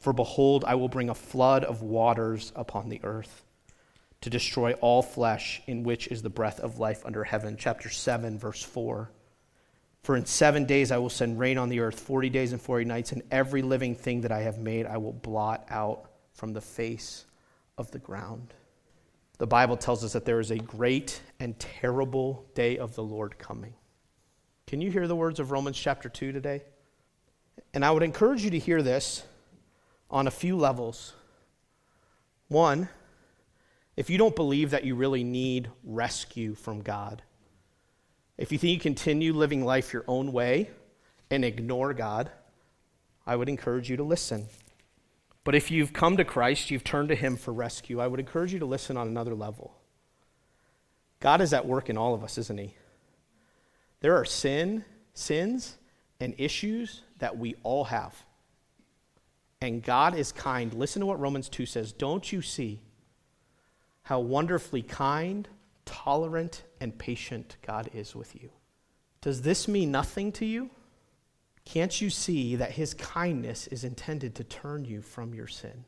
for 0.00 0.12
behold, 0.12 0.64
I 0.66 0.74
will 0.74 0.88
bring 0.88 1.10
a 1.10 1.14
flood 1.14 1.62
of 1.62 1.82
waters 1.82 2.52
upon 2.56 2.88
the 2.88 3.00
earth 3.04 3.44
to 4.22 4.30
destroy 4.30 4.72
all 4.74 5.02
flesh, 5.02 5.62
in 5.66 5.82
which 5.82 6.08
is 6.08 6.22
the 6.22 6.30
breath 6.30 6.58
of 6.60 6.78
life 6.78 7.04
under 7.06 7.24
heaven. 7.24 7.56
Chapter 7.58 7.88
7, 7.88 8.38
verse 8.38 8.62
4. 8.62 9.10
For 10.02 10.16
in 10.16 10.24
seven 10.24 10.64
days 10.64 10.90
I 10.90 10.98
will 10.98 11.10
send 11.10 11.38
rain 11.38 11.58
on 11.58 11.68
the 11.68 11.80
earth, 11.80 12.00
40 12.00 12.30
days 12.30 12.52
and 12.52 12.60
40 12.60 12.86
nights, 12.86 13.12
and 13.12 13.22
every 13.30 13.60
living 13.60 13.94
thing 13.94 14.22
that 14.22 14.32
I 14.32 14.40
have 14.40 14.58
made 14.58 14.86
I 14.86 14.96
will 14.96 15.12
blot 15.12 15.66
out 15.68 16.10
from 16.32 16.54
the 16.54 16.60
face 16.60 17.26
of 17.76 17.90
the 17.90 17.98
ground. 17.98 18.54
The 19.36 19.46
Bible 19.46 19.76
tells 19.76 20.02
us 20.04 20.14
that 20.14 20.24
there 20.24 20.40
is 20.40 20.50
a 20.50 20.58
great 20.58 21.20
and 21.38 21.58
terrible 21.58 22.46
day 22.54 22.78
of 22.78 22.94
the 22.94 23.02
Lord 23.02 23.38
coming. 23.38 23.74
Can 24.66 24.80
you 24.80 24.90
hear 24.90 25.06
the 25.06 25.16
words 25.16 25.40
of 25.40 25.50
Romans 25.50 25.78
chapter 25.78 26.08
2 26.08 26.32
today? 26.32 26.62
And 27.74 27.84
I 27.84 27.90
would 27.90 28.02
encourage 28.02 28.42
you 28.44 28.50
to 28.50 28.58
hear 28.58 28.82
this 28.82 29.22
on 30.10 30.26
a 30.26 30.30
few 30.30 30.56
levels. 30.56 31.14
One, 32.48 32.88
if 33.96 34.10
you 34.10 34.18
don't 34.18 34.34
believe 34.36 34.70
that 34.70 34.84
you 34.84 34.94
really 34.94 35.24
need 35.24 35.70
rescue 35.84 36.54
from 36.54 36.82
God, 36.82 37.22
if 38.36 38.50
you 38.50 38.58
think 38.58 38.72
you 38.72 38.80
continue 38.80 39.32
living 39.32 39.64
life 39.64 39.92
your 39.92 40.04
own 40.08 40.32
way 40.32 40.70
and 41.30 41.44
ignore 41.44 41.92
God, 41.94 42.30
I 43.26 43.36
would 43.36 43.48
encourage 43.48 43.90
you 43.90 43.96
to 43.98 44.02
listen. 44.02 44.46
But 45.44 45.54
if 45.54 45.70
you've 45.70 45.92
come 45.92 46.16
to 46.16 46.24
Christ, 46.24 46.70
you've 46.70 46.84
turned 46.84 47.10
to 47.10 47.14
Him 47.14 47.36
for 47.36 47.52
rescue, 47.52 48.00
I 48.00 48.06
would 48.06 48.20
encourage 48.20 48.52
you 48.52 48.58
to 48.58 48.66
listen 48.66 48.96
on 48.96 49.08
another 49.08 49.34
level. 49.34 49.74
God 51.20 51.40
is 51.40 51.52
at 51.52 51.66
work 51.66 51.90
in 51.90 51.98
all 51.98 52.14
of 52.14 52.24
us, 52.24 52.38
isn't 52.38 52.58
He? 52.58 52.74
There 54.00 54.16
are 54.16 54.24
sin, 54.24 54.84
sins, 55.12 55.76
and 56.18 56.34
issues 56.38 57.02
that 57.18 57.36
we 57.36 57.56
all 57.62 57.84
have. 57.84 58.14
And 59.60 59.82
God 59.82 60.14
is 60.14 60.32
kind. 60.32 60.72
Listen 60.72 61.00
to 61.00 61.06
what 61.06 61.20
Romans 61.20 61.48
2 61.48 61.66
says. 61.66 61.92
Don't 61.92 62.32
you 62.32 62.40
see 62.40 62.80
how 64.02 64.20
wonderfully 64.20 64.82
kind, 64.82 65.46
tolerant, 65.84 66.64
and 66.80 66.96
patient 66.96 67.56
God 67.66 67.90
is 67.92 68.16
with 68.16 68.34
you? 68.34 68.50
Does 69.20 69.42
this 69.42 69.68
mean 69.68 69.90
nothing 69.90 70.32
to 70.32 70.46
you? 70.46 70.70
Can't 71.66 72.00
you 72.00 72.08
see 72.08 72.56
that 72.56 72.72
his 72.72 72.94
kindness 72.94 73.66
is 73.66 73.84
intended 73.84 74.34
to 74.36 74.44
turn 74.44 74.84
you 74.84 75.02
from 75.02 75.34
your 75.34 75.46
sin? 75.46 75.84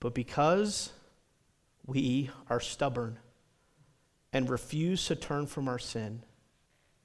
But 0.00 0.14
because 0.14 0.92
we 1.86 2.30
are 2.50 2.60
stubborn 2.60 3.18
and 4.32 4.50
refuse 4.50 5.06
to 5.06 5.16
turn 5.16 5.46
from 5.46 5.66
our 5.66 5.78
sin, 5.78 6.22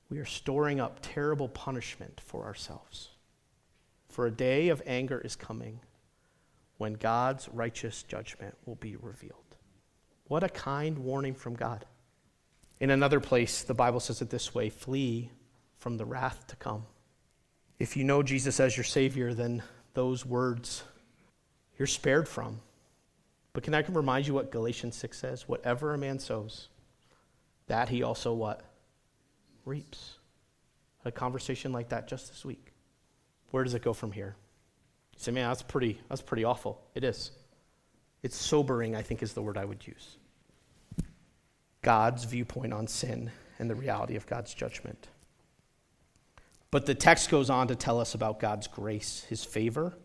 we 0.10 0.20
are 0.20 0.26
storing 0.26 0.80
up 0.80 1.00
terrible 1.02 1.48
punishment 1.48 2.22
for 2.26 2.44
ourselves. 2.44 3.10
For 4.10 4.26
a 4.26 4.32
day 4.32 4.70
of 4.70 4.82
anger 4.86 5.20
is 5.20 5.36
coming 5.36 5.80
when 6.78 6.94
God's 6.94 7.50
righteous 7.50 8.04
judgment 8.04 8.56
will 8.66 8.76
be 8.76 8.96
revealed. 8.96 9.56
What 10.26 10.44
a 10.44 10.50
kind 10.50 11.00
warning 11.00 11.34
from 11.34 11.56
God. 11.56 11.86
In 12.80 12.90
another 12.90 13.20
place, 13.20 13.64
the 13.64 13.74
Bible 13.74 14.00
says 14.00 14.22
it 14.22 14.30
this 14.30 14.54
way 14.54 14.70
flee 14.70 15.32
from 15.78 15.98
the 15.98 16.06
wrath 16.06 16.46
to 16.48 16.56
come. 16.56 16.86
If 17.80 17.96
you 17.96 18.04
know 18.04 18.24
Jesus 18.24 18.60
as 18.60 18.76
your 18.76 18.84
Savior, 18.84 19.34
then 19.34 19.64
those 19.94 20.26
words 20.26 20.84
you're 21.78 21.88
spared 21.88 22.28
from. 22.28 22.60
But 23.54 23.64
can 23.64 23.74
I 23.74 23.84
remind 23.88 24.28
you 24.28 24.34
what 24.34 24.52
Galatians 24.52 24.96
6 24.96 25.18
says? 25.18 25.48
Whatever 25.48 25.94
a 25.94 25.98
man 25.98 26.20
sows, 26.20 26.70
that 27.68 27.90
he 27.90 28.04
also 28.04 28.34
what? 28.34 28.62
Reaps. 29.66 30.18
Had 31.04 31.10
a 31.10 31.12
conversation 31.12 31.72
like 31.72 31.90
that 31.90 32.08
just 32.08 32.28
this 32.30 32.46
week. 32.46 32.67
Where 33.52 33.64
does 33.64 33.74
it 33.74 33.82
go 33.82 33.94
from 33.94 34.12
here? 34.12 34.36
You 35.14 35.20
say, 35.20 35.32
man, 35.32 35.50
that's 35.50 35.64
pretty, 35.64 36.00
that's 36.10 36.22
pretty 36.22 36.44
awful. 36.44 36.82
It 36.96 37.04
is. 37.04 37.32
It's 38.24 38.36
sobering, 38.36 38.96
I 38.96 39.02
think 39.02 39.24
is 39.24 39.34
the 39.34 39.42
word 39.42 39.58
I 39.58 39.66
would 39.66 39.86
use. 39.86 40.18
God's 41.82 42.26
viewpoint 42.26 42.74
on 42.74 42.88
sin 42.88 43.32
and 43.60 43.70
the 43.70 43.76
reality 43.76 44.16
of 44.16 44.28
God's 44.28 44.54
judgment. 44.54 45.08
But 46.70 46.86
the 46.86 46.96
text 46.96 47.30
goes 47.30 47.50
on 47.50 47.70
to 47.70 47.76
tell 47.76 48.00
us 48.00 48.14
about 48.14 48.40
God's 48.40 48.68
grace, 48.68 49.26
his 49.30 49.44
favor, 49.44 49.98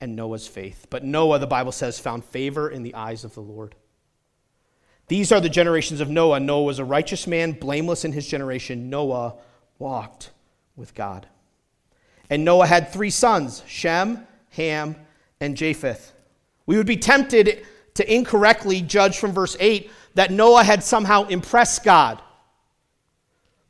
and 0.00 0.14
Noah's 0.14 0.46
faith. 0.46 0.86
But 0.90 1.04
Noah, 1.04 1.38
the 1.38 1.46
Bible 1.46 1.72
says, 1.72 1.98
found 1.98 2.24
favor 2.24 2.68
in 2.68 2.82
the 2.82 2.94
eyes 2.94 3.24
of 3.24 3.34
the 3.34 3.40
Lord. 3.40 3.74
These 5.08 5.32
are 5.32 5.40
the 5.40 5.48
generations 5.48 6.00
of 6.00 6.10
Noah. 6.10 6.40
Noah 6.40 6.64
was 6.64 6.78
a 6.78 6.84
righteous 6.84 7.26
man, 7.26 7.52
blameless 7.52 8.04
in 8.04 8.12
his 8.12 8.26
generation. 8.26 8.90
Noah 8.90 9.36
walked 9.78 10.30
with 10.76 10.94
God. 10.94 11.26
And 12.30 12.44
Noah 12.44 12.66
had 12.66 12.92
three 12.92 13.10
sons 13.10 13.62
Shem, 13.66 14.26
Ham, 14.50 14.96
and 15.40 15.56
Japheth. 15.56 16.12
We 16.66 16.76
would 16.76 16.86
be 16.86 16.96
tempted 16.96 17.66
to 17.94 18.12
incorrectly 18.12 18.80
judge 18.80 19.18
from 19.18 19.32
verse 19.32 19.56
8 19.60 19.90
that 20.14 20.30
Noah 20.30 20.64
had 20.64 20.82
somehow 20.82 21.24
impressed 21.24 21.84
God. 21.84 22.20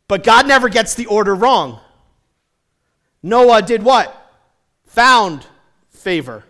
But 0.08 0.24
God 0.24 0.46
never 0.46 0.68
gets 0.68 0.94
the 0.94 1.06
order 1.06 1.34
wrong. 1.34 1.80
Noah 3.22 3.62
did 3.62 3.82
what? 3.82 4.14
Found 4.88 5.46
favor. 5.90 6.44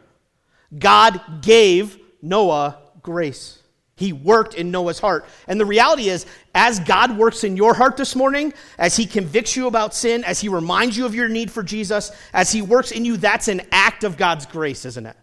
God 0.77 1.21
gave 1.43 1.99
Noah 2.21 2.79
grace. 3.03 3.61
He 3.97 4.13
worked 4.13 4.55
in 4.55 4.71
Noah's 4.71 4.99
heart. 4.99 5.25
And 5.47 5.61
the 5.61 5.65
reality 5.65 6.09
is, 6.09 6.27
as 6.55 6.81
God 6.81 7.17
works 7.17 7.45
in 7.45 7.57
your 7.57 7.75
heart 7.75 7.97
this 7.97 8.17
morning, 8.17 8.53
as 8.77 8.97
He 8.97 9.07
convicts 9.07 9.55
you 9.55 9.67
about 9.69 9.95
sin, 9.95 10.25
as 10.25 10.41
He 10.41 10.49
reminds 10.49 10.97
you 10.97 11.07
of 11.07 11.15
your 11.15 11.29
need 11.29 11.51
for 11.51 11.63
Jesus, 11.63 12.11
as 12.33 12.51
He 12.51 12.61
works 12.61 12.91
in 12.91 13.05
you, 13.05 13.17
that's 13.17 13.49
an 13.49 13.63
act 13.71 14.03
of 14.03 14.17
God's 14.17 14.47
grace, 14.47 14.85
isn't 14.85 15.07
it? 15.07 15.17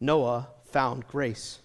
Noah 0.00 0.48
found 0.66 1.06
grace. 1.08 1.58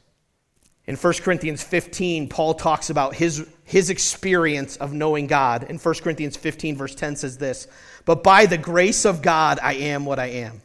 In 0.87 0.95
1 0.95 1.13
Corinthians 1.21 1.61
15, 1.61 2.29
Paul 2.29 2.55
talks 2.55 2.89
about 2.89 3.13
his, 3.13 3.47
his 3.63 3.91
experience 3.91 4.75
of 4.77 4.91
knowing 4.91 5.27
God. 5.27 5.65
In 5.69 5.77
1 5.77 5.95
Corinthians 6.01 6.35
15, 6.35 6.75
verse 6.77 6.95
10 6.95 7.15
says 7.17 7.37
this 7.37 7.67
But 8.05 8.23
by 8.23 8.47
the 8.47 8.57
grace 8.57 9.05
of 9.05 9.21
God, 9.21 9.59
I 9.61 9.73
am 9.73 10.05
what 10.05 10.17
I 10.17 10.27
am 10.27 10.63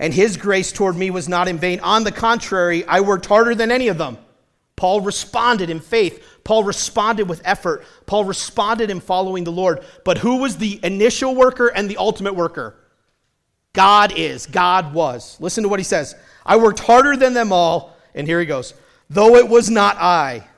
and 0.00 0.14
his 0.14 0.38
grace 0.38 0.72
toward 0.72 0.96
me 0.96 1.10
was 1.10 1.28
not 1.28 1.46
in 1.46 1.58
vain. 1.58 1.78
On 1.80 2.02
the 2.02 2.10
contrary, 2.10 2.84
I 2.86 3.00
worked 3.00 3.26
harder 3.26 3.54
than 3.54 3.70
any 3.70 3.88
of 3.88 3.98
them. 3.98 4.16
Paul 4.74 5.02
responded 5.02 5.68
in 5.68 5.78
faith. 5.78 6.26
Paul 6.42 6.64
responded 6.64 7.28
with 7.28 7.42
effort. 7.44 7.84
Paul 8.06 8.24
responded 8.24 8.90
in 8.90 9.00
following 9.00 9.44
the 9.44 9.52
Lord. 9.52 9.84
But 10.06 10.16
who 10.16 10.36
was 10.36 10.56
the 10.56 10.80
initial 10.82 11.34
worker 11.34 11.68
and 11.68 11.88
the 11.88 11.98
ultimate 11.98 12.34
worker? 12.34 12.76
God 13.74 14.14
is. 14.16 14.46
God 14.46 14.94
was. 14.94 15.38
Listen 15.38 15.64
to 15.64 15.68
what 15.68 15.80
he 15.80 15.84
says. 15.84 16.14
I 16.46 16.56
worked 16.56 16.80
harder 16.80 17.14
than 17.14 17.34
them 17.34 17.52
all. 17.52 17.94
And 18.14 18.26
here 18.26 18.40
he 18.40 18.46
goes. 18.46 18.72
Though 19.10 19.36
it 19.36 19.50
was 19.50 19.68
not 19.68 19.98
I, 19.98 20.48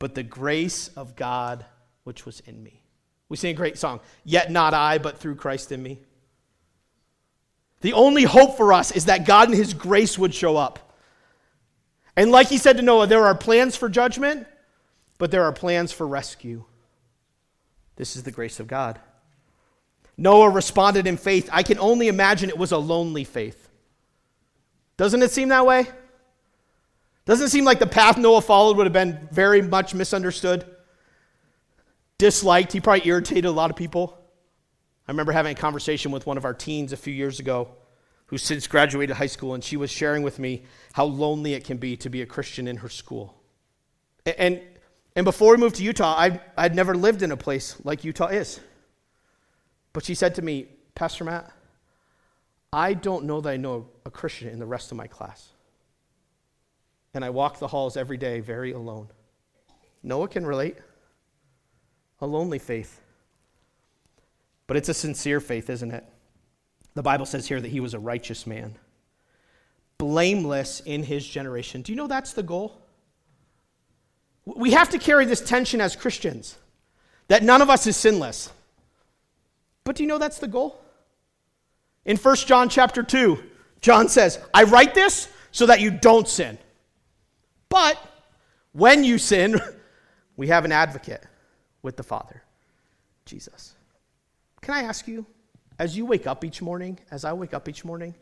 but 0.00 0.16
the 0.16 0.24
grace 0.24 0.88
of 0.96 1.14
God 1.14 1.64
which 2.02 2.26
was 2.26 2.40
in 2.40 2.60
me. 2.60 2.82
We 3.28 3.36
sing 3.36 3.52
a 3.52 3.56
great 3.56 3.78
song. 3.78 4.00
Yet 4.24 4.50
not 4.50 4.74
I, 4.74 4.98
but 4.98 5.18
through 5.18 5.36
Christ 5.36 5.70
in 5.70 5.80
me. 5.80 6.00
The 7.80 7.92
only 7.94 8.24
hope 8.24 8.56
for 8.56 8.72
us 8.72 8.90
is 8.90 9.06
that 9.06 9.26
God 9.26 9.48
and 9.48 9.56
His 9.56 9.74
grace 9.74 10.18
would 10.18 10.34
show 10.34 10.56
up. 10.56 10.94
And 12.16 12.30
like 12.30 12.48
He 12.48 12.58
said 12.58 12.76
to 12.76 12.82
Noah, 12.82 13.06
there 13.06 13.24
are 13.24 13.34
plans 13.34 13.76
for 13.76 13.88
judgment, 13.88 14.46
but 15.18 15.30
there 15.30 15.44
are 15.44 15.52
plans 15.52 15.92
for 15.92 16.06
rescue. 16.06 16.64
This 17.96 18.16
is 18.16 18.22
the 18.22 18.30
grace 18.30 18.60
of 18.60 18.66
God. 18.66 18.98
Noah 20.16 20.50
responded 20.50 21.06
in 21.06 21.16
faith. 21.16 21.48
I 21.50 21.62
can 21.62 21.78
only 21.78 22.08
imagine 22.08 22.50
it 22.50 22.58
was 22.58 22.72
a 22.72 22.78
lonely 22.78 23.24
faith. 23.24 23.68
Doesn't 24.98 25.22
it 25.22 25.30
seem 25.30 25.48
that 25.48 25.64
way? 25.64 25.86
Doesn't 27.24 27.46
it 27.46 27.50
seem 27.50 27.64
like 27.64 27.78
the 27.78 27.86
path 27.86 28.18
Noah 28.18 28.42
followed 28.42 28.76
would 28.76 28.84
have 28.84 28.92
been 28.92 29.28
very 29.30 29.62
much 29.62 29.94
misunderstood? 29.94 30.66
Disliked. 32.18 32.72
He 32.72 32.80
probably 32.80 33.08
irritated 33.08 33.46
a 33.46 33.50
lot 33.50 33.70
of 33.70 33.76
people. 33.76 34.19
I 35.10 35.12
remember 35.12 35.32
having 35.32 35.50
a 35.50 35.60
conversation 35.60 36.12
with 36.12 36.24
one 36.24 36.36
of 36.36 36.44
our 36.44 36.54
teens 36.54 36.92
a 36.92 36.96
few 36.96 37.12
years 37.12 37.40
ago 37.40 37.68
who 38.26 38.38
since 38.38 38.68
graduated 38.68 39.16
high 39.16 39.26
school, 39.26 39.54
and 39.54 39.64
she 39.64 39.76
was 39.76 39.90
sharing 39.90 40.22
with 40.22 40.38
me 40.38 40.62
how 40.92 41.04
lonely 41.04 41.54
it 41.54 41.64
can 41.64 41.78
be 41.78 41.96
to 41.96 42.08
be 42.08 42.22
a 42.22 42.26
Christian 42.26 42.68
in 42.68 42.76
her 42.76 42.88
school. 42.88 43.34
And, 44.24 44.62
and 45.16 45.24
before 45.24 45.50
we 45.50 45.56
moved 45.56 45.74
to 45.76 45.82
Utah, 45.82 46.14
I, 46.16 46.40
I'd 46.56 46.76
never 46.76 46.94
lived 46.94 47.22
in 47.22 47.32
a 47.32 47.36
place 47.36 47.74
like 47.82 48.04
Utah 48.04 48.28
is. 48.28 48.60
But 49.92 50.04
she 50.04 50.14
said 50.14 50.36
to 50.36 50.42
me, 50.42 50.68
Pastor 50.94 51.24
Matt, 51.24 51.50
I 52.72 52.94
don't 52.94 53.24
know 53.24 53.40
that 53.40 53.50
I 53.50 53.56
know 53.56 53.88
a 54.06 54.12
Christian 54.12 54.48
in 54.48 54.60
the 54.60 54.66
rest 54.66 54.92
of 54.92 54.96
my 54.96 55.08
class. 55.08 55.48
And 57.14 57.24
I 57.24 57.30
walk 57.30 57.58
the 57.58 57.66
halls 57.66 57.96
every 57.96 58.16
day 58.16 58.38
very 58.38 58.70
alone. 58.70 59.08
Noah 60.04 60.28
can 60.28 60.46
relate. 60.46 60.76
A 62.20 62.28
lonely 62.28 62.60
faith. 62.60 63.00
But 64.70 64.76
it's 64.76 64.88
a 64.88 64.94
sincere 64.94 65.40
faith, 65.40 65.68
isn't 65.68 65.90
it? 65.90 66.04
The 66.94 67.02
Bible 67.02 67.26
says 67.26 67.48
here 67.48 67.60
that 67.60 67.72
he 67.72 67.80
was 67.80 67.92
a 67.92 67.98
righteous 67.98 68.46
man, 68.46 68.78
blameless 69.98 70.78
in 70.86 71.02
his 71.02 71.26
generation. 71.26 71.82
Do 71.82 71.90
you 71.90 71.96
know 71.96 72.06
that's 72.06 72.34
the 72.34 72.44
goal? 72.44 72.80
We 74.44 74.70
have 74.70 74.90
to 74.90 74.98
carry 75.00 75.24
this 75.24 75.40
tension 75.40 75.80
as 75.80 75.96
Christians 75.96 76.56
that 77.26 77.42
none 77.42 77.62
of 77.62 77.68
us 77.68 77.88
is 77.88 77.96
sinless. 77.96 78.52
But 79.82 79.96
do 79.96 80.04
you 80.04 80.08
know 80.08 80.18
that's 80.18 80.38
the 80.38 80.46
goal? 80.46 80.80
In 82.04 82.16
1 82.16 82.36
John 82.36 82.68
chapter 82.68 83.02
2, 83.02 83.42
John 83.80 84.08
says, 84.08 84.38
I 84.54 84.62
write 84.62 84.94
this 84.94 85.26
so 85.50 85.66
that 85.66 85.80
you 85.80 85.90
don't 85.90 86.28
sin. 86.28 86.58
But 87.68 87.98
when 88.70 89.02
you 89.02 89.18
sin, 89.18 89.60
we 90.36 90.46
have 90.46 90.64
an 90.64 90.70
advocate 90.70 91.24
with 91.82 91.96
the 91.96 92.04
Father, 92.04 92.44
Jesus. 93.24 93.74
Can 94.70 94.84
I 94.84 94.86
ask 94.86 95.08
you, 95.08 95.26
as 95.80 95.96
you 95.96 96.06
wake 96.06 96.28
up 96.28 96.44
each 96.44 96.62
morning, 96.62 97.00
as 97.10 97.24
I 97.24 97.32
wake 97.32 97.54
up 97.54 97.68
each 97.68 97.84
morning, 97.84 98.14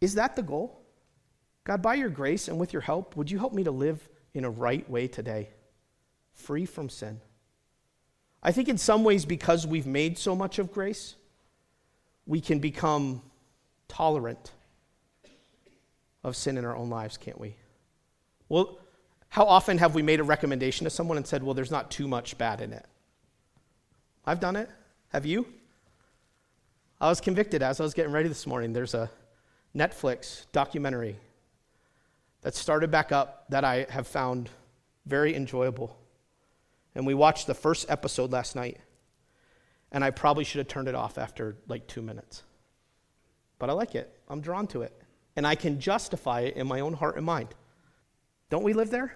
is 0.00 0.14
that 0.14 0.36
the 0.36 0.42
goal? 0.42 0.80
God, 1.64 1.82
by 1.82 1.96
your 1.96 2.08
grace 2.08 2.48
and 2.48 2.58
with 2.58 2.72
your 2.72 2.80
help, 2.80 3.14
would 3.14 3.30
you 3.30 3.38
help 3.38 3.52
me 3.52 3.62
to 3.64 3.70
live 3.70 4.08
in 4.32 4.46
a 4.46 4.50
right 4.50 4.88
way 4.88 5.06
today, 5.06 5.50
free 6.32 6.64
from 6.64 6.88
sin? 6.88 7.20
I 8.42 8.52
think 8.52 8.70
in 8.70 8.78
some 8.78 9.04
ways, 9.04 9.26
because 9.26 9.66
we've 9.66 9.86
made 9.86 10.16
so 10.16 10.34
much 10.34 10.58
of 10.58 10.72
grace, 10.72 11.14
we 12.24 12.40
can 12.40 12.58
become 12.58 13.20
tolerant 13.86 14.52
of 16.24 16.36
sin 16.36 16.56
in 16.56 16.64
our 16.64 16.74
own 16.74 16.88
lives, 16.88 17.18
can't 17.18 17.38
we? 17.38 17.54
Well, 18.48 18.78
how 19.28 19.44
often 19.44 19.76
have 19.76 19.94
we 19.94 20.00
made 20.00 20.20
a 20.20 20.24
recommendation 20.24 20.84
to 20.84 20.90
someone 20.90 21.18
and 21.18 21.26
said, 21.26 21.42
well, 21.42 21.52
there's 21.52 21.70
not 21.70 21.90
too 21.90 22.08
much 22.08 22.38
bad 22.38 22.62
in 22.62 22.72
it? 22.72 22.86
I've 24.24 24.40
done 24.40 24.56
it. 24.56 24.70
Have 25.10 25.24
you? 25.24 25.46
I 27.00 27.08
was 27.08 27.22
convicted 27.22 27.62
as 27.62 27.80
I 27.80 27.82
was 27.82 27.94
getting 27.94 28.12
ready 28.12 28.28
this 28.28 28.46
morning. 28.46 28.74
There's 28.74 28.92
a 28.92 29.10
Netflix 29.74 30.44
documentary 30.52 31.16
that 32.42 32.54
started 32.54 32.90
back 32.90 33.10
up 33.10 33.46
that 33.48 33.64
I 33.64 33.86
have 33.88 34.06
found 34.06 34.50
very 35.06 35.34
enjoyable. 35.34 35.96
And 36.94 37.06
we 37.06 37.14
watched 37.14 37.46
the 37.46 37.54
first 37.54 37.86
episode 37.88 38.32
last 38.32 38.54
night, 38.54 38.80
and 39.92 40.04
I 40.04 40.10
probably 40.10 40.44
should 40.44 40.58
have 40.58 40.68
turned 40.68 40.88
it 40.88 40.94
off 40.94 41.16
after 41.16 41.56
like 41.68 41.86
two 41.86 42.02
minutes. 42.02 42.42
But 43.58 43.70
I 43.70 43.72
like 43.72 43.94
it, 43.94 44.14
I'm 44.28 44.42
drawn 44.42 44.66
to 44.68 44.82
it, 44.82 44.92
and 45.36 45.46
I 45.46 45.54
can 45.54 45.80
justify 45.80 46.40
it 46.40 46.56
in 46.56 46.66
my 46.66 46.80
own 46.80 46.92
heart 46.92 47.16
and 47.16 47.24
mind. 47.24 47.48
Don't 48.50 48.62
we 48.62 48.74
live 48.74 48.90
there? 48.90 49.14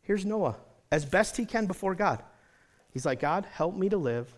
Here's 0.00 0.24
Noah, 0.24 0.56
as 0.90 1.04
best 1.04 1.36
he 1.36 1.44
can 1.44 1.66
before 1.66 1.94
God. 1.94 2.22
He's 2.92 3.04
like, 3.04 3.20
God, 3.20 3.46
help 3.52 3.74
me 3.74 3.90
to 3.90 3.98
live 3.98 4.34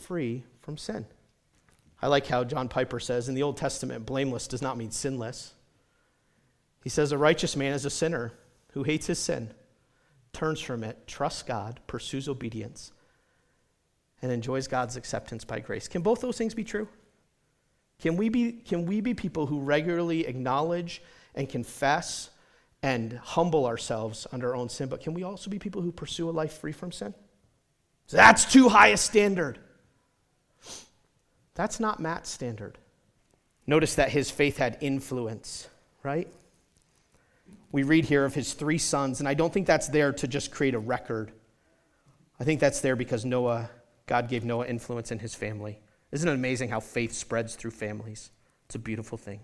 free 0.00 0.44
from 0.60 0.76
sin. 0.76 1.06
I 2.02 2.06
like 2.06 2.26
how 2.26 2.44
John 2.44 2.68
Piper 2.68 2.98
says 2.98 3.28
in 3.28 3.34
the 3.34 3.42
Old 3.42 3.56
Testament, 3.56 4.06
blameless 4.06 4.48
does 4.48 4.62
not 4.62 4.78
mean 4.78 4.90
sinless. 4.90 5.54
He 6.82 6.88
says, 6.88 7.12
A 7.12 7.18
righteous 7.18 7.56
man 7.56 7.74
is 7.74 7.84
a 7.84 7.90
sinner 7.90 8.32
who 8.72 8.82
hates 8.82 9.06
his 9.06 9.18
sin, 9.18 9.52
turns 10.32 10.60
from 10.60 10.82
it, 10.82 11.06
trusts 11.06 11.42
God, 11.42 11.80
pursues 11.86 12.28
obedience, 12.28 12.92
and 14.22 14.32
enjoys 14.32 14.66
God's 14.66 14.96
acceptance 14.96 15.44
by 15.44 15.60
grace. 15.60 15.88
Can 15.88 16.02
both 16.02 16.20
those 16.20 16.38
things 16.38 16.54
be 16.54 16.64
true? 16.64 16.88
Can 18.00 18.16
we 18.16 18.30
be, 18.30 18.52
can 18.52 18.86
we 18.86 19.00
be 19.02 19.12
people 19.12 19.46
who 19.46 19.60
regularly 19.60 20.26
acknowledge 20.26 21.02
and 21.34 21.48
confess 21.48 22.30
and 22.82 23.12
humble 23.12 23.66
ourselves 23.66 24.26
under 24.32 24.48
our 24.48 24.56
own 24.56 24.68
sin, 24.68 24.88
but 24.88 25.02
can 25.02 25.12
we 25.12 25.22
also 25.22 25.50
be 25.50 25.58
people 25.58 25.82
who 25.82 25.92
pursue 25.92 26.30
a 26.30 26.32
life 26.32 26.58
free 26.58 26.72
from 26.72 26.92
sin? 26.92 27.14
That's 28.08 28.50
too 28.50 28.68
high 28.68 28.88
a 28.88 28.96
standard. 28.96 29.58
That's 31.54 31.80
not 31.80 32.00
Matt's 32.00 32.30
standard. 32.30 32.78
Notice 33.66 33.94
that 33.96 34.10
his 34.10 34.30
faith 34.30 34.56
had 34.56 34.78
influence, 34.80 35.68
right? 36.02 36.28
We 37.72 37.82
read 37.82 38.04
here 38.04 38.24
of 38.24 38.34
his 38.34 38.52
three 38.52 38.78
sons, 38.78 39.20
and 39.20 39.28
I 39.28 39.34
don't 39.34 39.52
think 39.52 39.66
that's 39.66 39.88
there 39.88 40.12
to 40.12 40.26
just 40.26 40.50
create 40.50 40.74
a 40.74 40.78
record. 40.78 41.32
I 42.40 42.44
think 42.44 42.60
that's 42.60 42.80
there 42.80 42.96
because 42.96 43.24
Noah, 43.24 43.70
God 44.06 44.28
gave 44.28 44.44
Noah 44.44 44.66
influence 44.66 45.12
in 45.12 45.18
his 45.18 45.34
family. 45.34 45.78
Isn't 46.10 46.28
it 46.28 46.34
amazing 46.34 46.70
how 46.70 46.80
faith 46.80 47.12
spreads 47.12 47.54
through 47.54 47.70
families? 47.70 48.30
It's 48.66 48.74
a 48.74 48.78
beautiful 48.80 49.18
thing. 49.18 49.40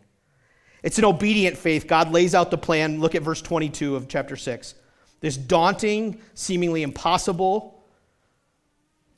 It's 0.83 0.99
an 0.99 1.05
obedient 1.05 1.57
faith. 1.57 1.87
God 1.87 2.13
lays 2.13 2.35
out 2.35 2.51
the 2.51 2.59
plan. 2.59 3.01
Look 3.01 3.15
at 3.15 3.23
verse 3.23 3.43
22 3.43 3.97
of 3.97 4.09
chapter 4.09 4.37
6. 4.37 4.75
This 5.21 5.37
daunting, 5.37 6.21
seemingly 6.35 6.83
impossible 6.83 7.73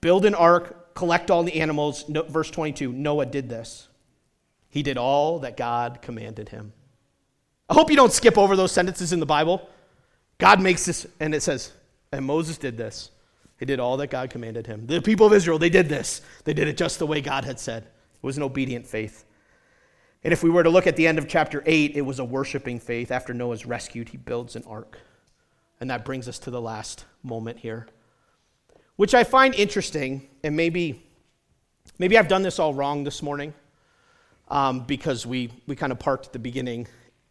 build 0.01 0.25
an 0.25 0.35
ark, 0.35 0.78
collect 0.99 1.31
all 1.31 1.45
the 1.45 1.61
animals. 1.61 2.09
No, 2.09 2.25
verse 2.25 2.51
22 2.51 2.91
Noah 2.93 3.27
did 3.27 3.49
this. 3.49 3.87
He 4.69 4.83
did 4.83 4.99
all 4.99 5.39
that 5.39 5.57
God 5.57 6.03
commanded 6.03 6.49
him. 6.49 6.73
I 7.69 7.75
hope 7.75 7.89
you 7.89 7.97
don't 7.97 8.13
skip 8.13 8.37
over 8.37 8.57
those 8.57 8.73
sentences 8.73 9.13
in 9.13 9.21
the 9.21 9.27
Bible. 9.27 9.69
God 10.39 10.61
makes 10.61 10.85
this, 10.85 11.07
and 11.21 11.35
it 11.35 11.43
says, 11.43 11.73
and 12.13 12.25
Moses 12.25 12.59
did 12.59 12.77
this. 12.77 13.11
He 13.59 13.65
did 13.65 13.79
all 13.79 13.97
that 13.99 14.11
God 14.11 14.31
commanded 14.31 14.67
him. 14.67 14.87
The 14.87 15.01
people 15.01 15.27
of 15.27 15.33
Israel, 15.33 15.59
they 15.59 15.71
did 15.71 15.89
this. 15.89 16.21
They 16.45 16.53
did 16.53 16.67
it 16.67 16.77
just 16.77 16.99
the 16.99 17.07
way 17.07 17.21
God 17.21 17.45
had 17.45 17.61
said. 17.61 17.85
It 17.85 18.27
was 18.27 18.37
an 18.37 18.43
obedient 18.43 18.87
faith. 18.87 19.25
And 20.25 20.33
if 20.33 20.43
we 20.43 20.51
were 20.51 20.65
to 20.65 20.71
look 20.71 20.87
at 20.89 20.97
the 20.97 21.07
end 21.07 21.19
of 21.19 21.29
chapter 21.29 21.63
8, 21.65 21.97
it 21.97 22.03
was 22.03 22.19
a 22.19 22.25
worshiping 22.25 22.81
faith. 22.81 23.13
After 23.13 23.33
Noah's 23.33 23.67
rescued, 23.67 24.09
he 24.09 24.17
builds 24.17 24.57
an 24.57 24.65
ark. 24.67 24.99
And 25.81 25.91
that 25.91 26.05
brings 26.05 26.29
us 26.29 26.41
to 26.41 26.51
the 26.51 26.61
last 26.61 27.05
moment 27.23 27.59
here, 27.59 27.87
which 28.99 29.15
I 29.15 29.23
find 29.23 29.55
interesting, 29.55 30.29
and 30.43 30.57
maybe, 30.57 31.01
maybe 32.01 32.19
I've 32.19 32.27
done 32.27 32.43
this 32.43 32.59
all 32.59 32.75
wrong 32.75 33.05
this 33.05 33.23
morning 33.23 33.55
um, 34.49 34.81
because 34.81 35.25
we, 35.25 35.53
we 35.69 35.77
kind 35.77 35.93
of 35.93 36.01
parked 36.01 36.27
at 36.27 36.33
the 36.33 36.41
beginning 36.41 36.89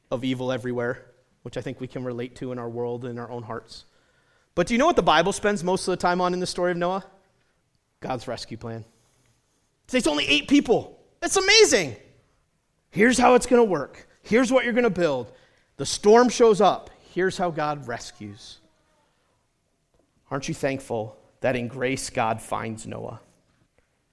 of 0.09 0.23
evil 0.23 0.53
everywhere, 0.53 1.03
which 1.41 1.57
I 1.57 1.61
think 1.61 1.81
we 1.81 1.87
can 1.87 2.05
relate 2.05 2.37
to 2.37 2.53
in 2.53 2.57
our 2.57 2.69
world 2.69 3.03
and 3.03 3.11
in 3.11 3.19
our 3.19 3.29
own 3.29 3.43
hearts. 3.43 3.83
But 4.55 4.67
do 4.67 4.75
you 4.75 4.77
know 4.77 4.85
what 4.85 4.95
the 4.95 5.03
Bible 5.03 5.33
spends 5.33 5.61
most 5.61 5.85
of 5.89 5.91
the 5.91 5.97
time 5.97 6.21
on 6.21 6.33
in 6.33 6.39
the 6.39 6.47
story 6.47 6.71
of 6.71 6.77
Noah? 6.77 7.03
God's 7.99 8.29
rescue 8.29 8.55
plan. 8.55 8.85
It's 9.91 10.07
only 10.07 10.25
eight 10.25 10.47
people. 10.47 10.97
That's 11.19 11.35
amazing. 11.35 11.97
Here's 12.91 13.17
how 13.17 13.35
it's 13.35 13.45
going 13.45 13.59
to 13.59 13.69
work. 13.69 14.07
Here's 14.23 14.53
what 14.53 14.63
you're 14.63 14.71
going 14.71 14.85
to 14.85 14.89
build. 14.89 15.33
The 15.75 15.85
storm 15.85 16.29
shows 16.29 16.61
up. 16.61 16.91
Here's 17.13 17.37
how 17.37 17.51
God 17.51 17.89
rescues. 17.89 18.59
Aren't 20.31 20.47
you 20.47 20.53
thankful 20.53 21.17
that 21.41 21.55
in 21.55 21.67
grace 21.67 22.09
God 22.09 22.41
finds 22.41 22.85
Noah? 22.87 23.19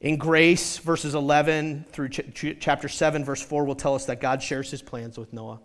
In 0.00 0.16
grace, 0.16 0.78
verses 0.78 1.14
11 1.14 1.86
through 1.90 2.10
ch- 2.10 2.56
chapter 2.60 2.88
7, 2.88 3.24
verse 3.24 3.40
4 3.40 3.64
will 3.64 3.74
tell 3.74 3.94
us 3.94 4.04
that 4.06 4.20
God 4.20 4.42
shares 4.42 4.70
his 4.70 4.82
plans 4.82 5.16
with 5.16 5.32
Noah. 5.32 5.60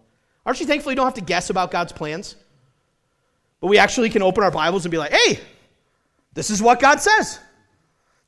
Aren't 0.46 0.62
you 0.62 0.66
thankful 0.66 0.92
you 0.92 0.96
don't 0.96 1.06
have 1.06 1.16
to 1.16 1.22
guess 1.22 1.50
about 1.50 1.72
God's 1.72 1.92
plans? 1.92 2.36
But 3.60 3.68
we 3.68 3.78
actually 3.78 4.10
can 4.10 4.22
open 4.22 4.44
our 4.44 4.52
Bibles 4.52 4.86
and 4.86 4.92
be 4.92 4.98
like, 4.98 5.12
hey, 5.12 5.40
this 6.34 6.50
is 6.50 6.62
what 6.62 6.80
God 6.80 7.02
says. 7.02 7.40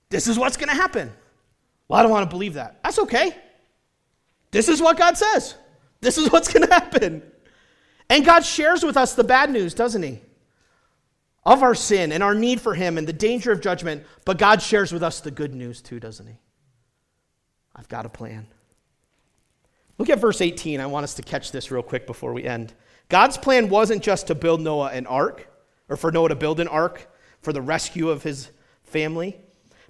This 0.09 0.27
is 0.27 0.37
what's 0.37 0.57
going 0.57 0.69
to 0.69 0.75
happen. 0.75 1.11
Well, 1.87 1.99
I 1.99 2.03
don't 2.03 2.11
want 2.11 2.29
to 2.29 2.33
believe 2.33 2.55
that. 2.55 2.83
That's 2.83 2.99
okay. 2.99 3.33
This 4.51 4.67
is 4.67 4.81
what 4.81 4.97
God 4.97 5.17
says. 5.17 5.55
This 6.01 6.17
is 6.17 6.29
what's 6.31 6.51
going 6.51 6.67
to 6.67 6.73
happen. 6.73 7.23
And 8.09 8.25
God 8.25 8.43
shares 8.43 8.83
with 8.83 8.97
us 8.97 9.13
the 9.13 9.23
bad 9.23 9.49
news, 9.49 9.73
doesn't 9.73 10.03
He? 10.03 10.21
Of 11.43 11.63
our 11.63 11.75
sin 11.75 12.11
and 12.11 12.21
our 12.21 12.35
need 12.35 12.61
for 12.61 12.75
Him 12.75 12.97
and 12.97 13.07
the 13.07 13.13
danger 13.13 13.51
of 13.51 13.61
judgment. 13.61 14.05
But 14.25 14.37
God 14.37 14.61
shares 14.61 14.91
with 14.91 15.03
us 15.03 15.21
the 15.21 15.31
good 15.31 15.55
news 15.55 15.81
too, 15.81 15.99
doesn't 15.99 16.27
He? 16.27 16.37
I've 17.75 17.89
got 17.89 18.05
a 18.05 18.09
plan. 18.09 18.47
Look 19.97 20.09
at 20.09 20.19
verse 20.19 20.41
18. 20.41 20.79
I 20.79 20.85
want 20.87 21.03
us 21.03 21.15
to 21.15 21.21
catch 21.21 21.51
this 21.51 21.71
real 21.71 21.83
quick 21.83 22.05
before 22.07 22.33
we 22.33 22.43
end. 22.43 22.73
God's 23.09 23.37
plan 23.37 23.69
wasn't 23.69 24.03
just 24.03 24.27
to 24.27 24.35
build 24.35 24.61
Noah 24.61 24.89
an 24.89 25.05
ark, 25.05 25.47
or 25.89 25.97
for 25.97 26.11
Noah 26.11 26.29
to 26.29 26.35
build 26.35 26.59
an 26.59 26.67
ark 26.67 27.07
for 27.41 27.51
the 27.51 27.61
rescue 27.61 28.09
of 28.09 28.23
his 28.23 28.49
family. 28.83 29.37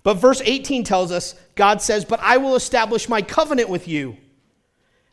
But 0.03 0.15
verse 0.15 0.41
18 0.43 0.83
tells 0.83 1.11
us 1.11 1.35
God 1.55 1.81
says, 1.81 2.05
But 2.05 2.19
I 2.21 2.37
will 2.37 2.55
establish 2.55 3.07
my 3.07 3.21
covenant 3.21 3.69
with 3.69 3.87
you. 3.87 4.17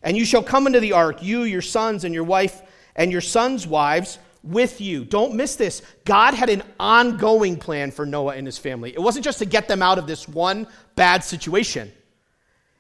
And 0.03 0.17
you 0.17 0.25
shall 0.25 0.43
come 0.43 0.67
into 0.67 0.81
the 0.81 0.93
ark, 0.93 1.23
you, 1.23 1.43
your 1.43 1.63
sons, 1.63 2.05
and 2.05 2.15
your 2.15 2.25
wife, 2.25 2.63
and 2.97 3.13
your 3.13 3.21
sons' 3.21 3.67
wives 3.67 4.19
with 4.49 4.81
you. 4.81 5.05
Don't 5.05 5.35
miss 5.35 5.57
this. 5.57 5.83
God 6.05 6.35
had 6.35 6.49
an 6.49 6.63
ongoing 6.81 7.57
plan 7.57 7.91
for 7.91 8.07
Noah 8.07 8.35
and 8.35 8.47
his 8.47 8.59
family. 8.59 8.91
It 8.91 9.01
wasn't 9.01 9.25
just 9.25 9.39
to 9.39 9.45
get 9.45 9.69
them 9.69 9.83
out 9.83 9.99
of 9.99 10.07
this 10.07 10.27
one 10.29 10.67
bad 10.97 11.23
situation, 11.23 11.93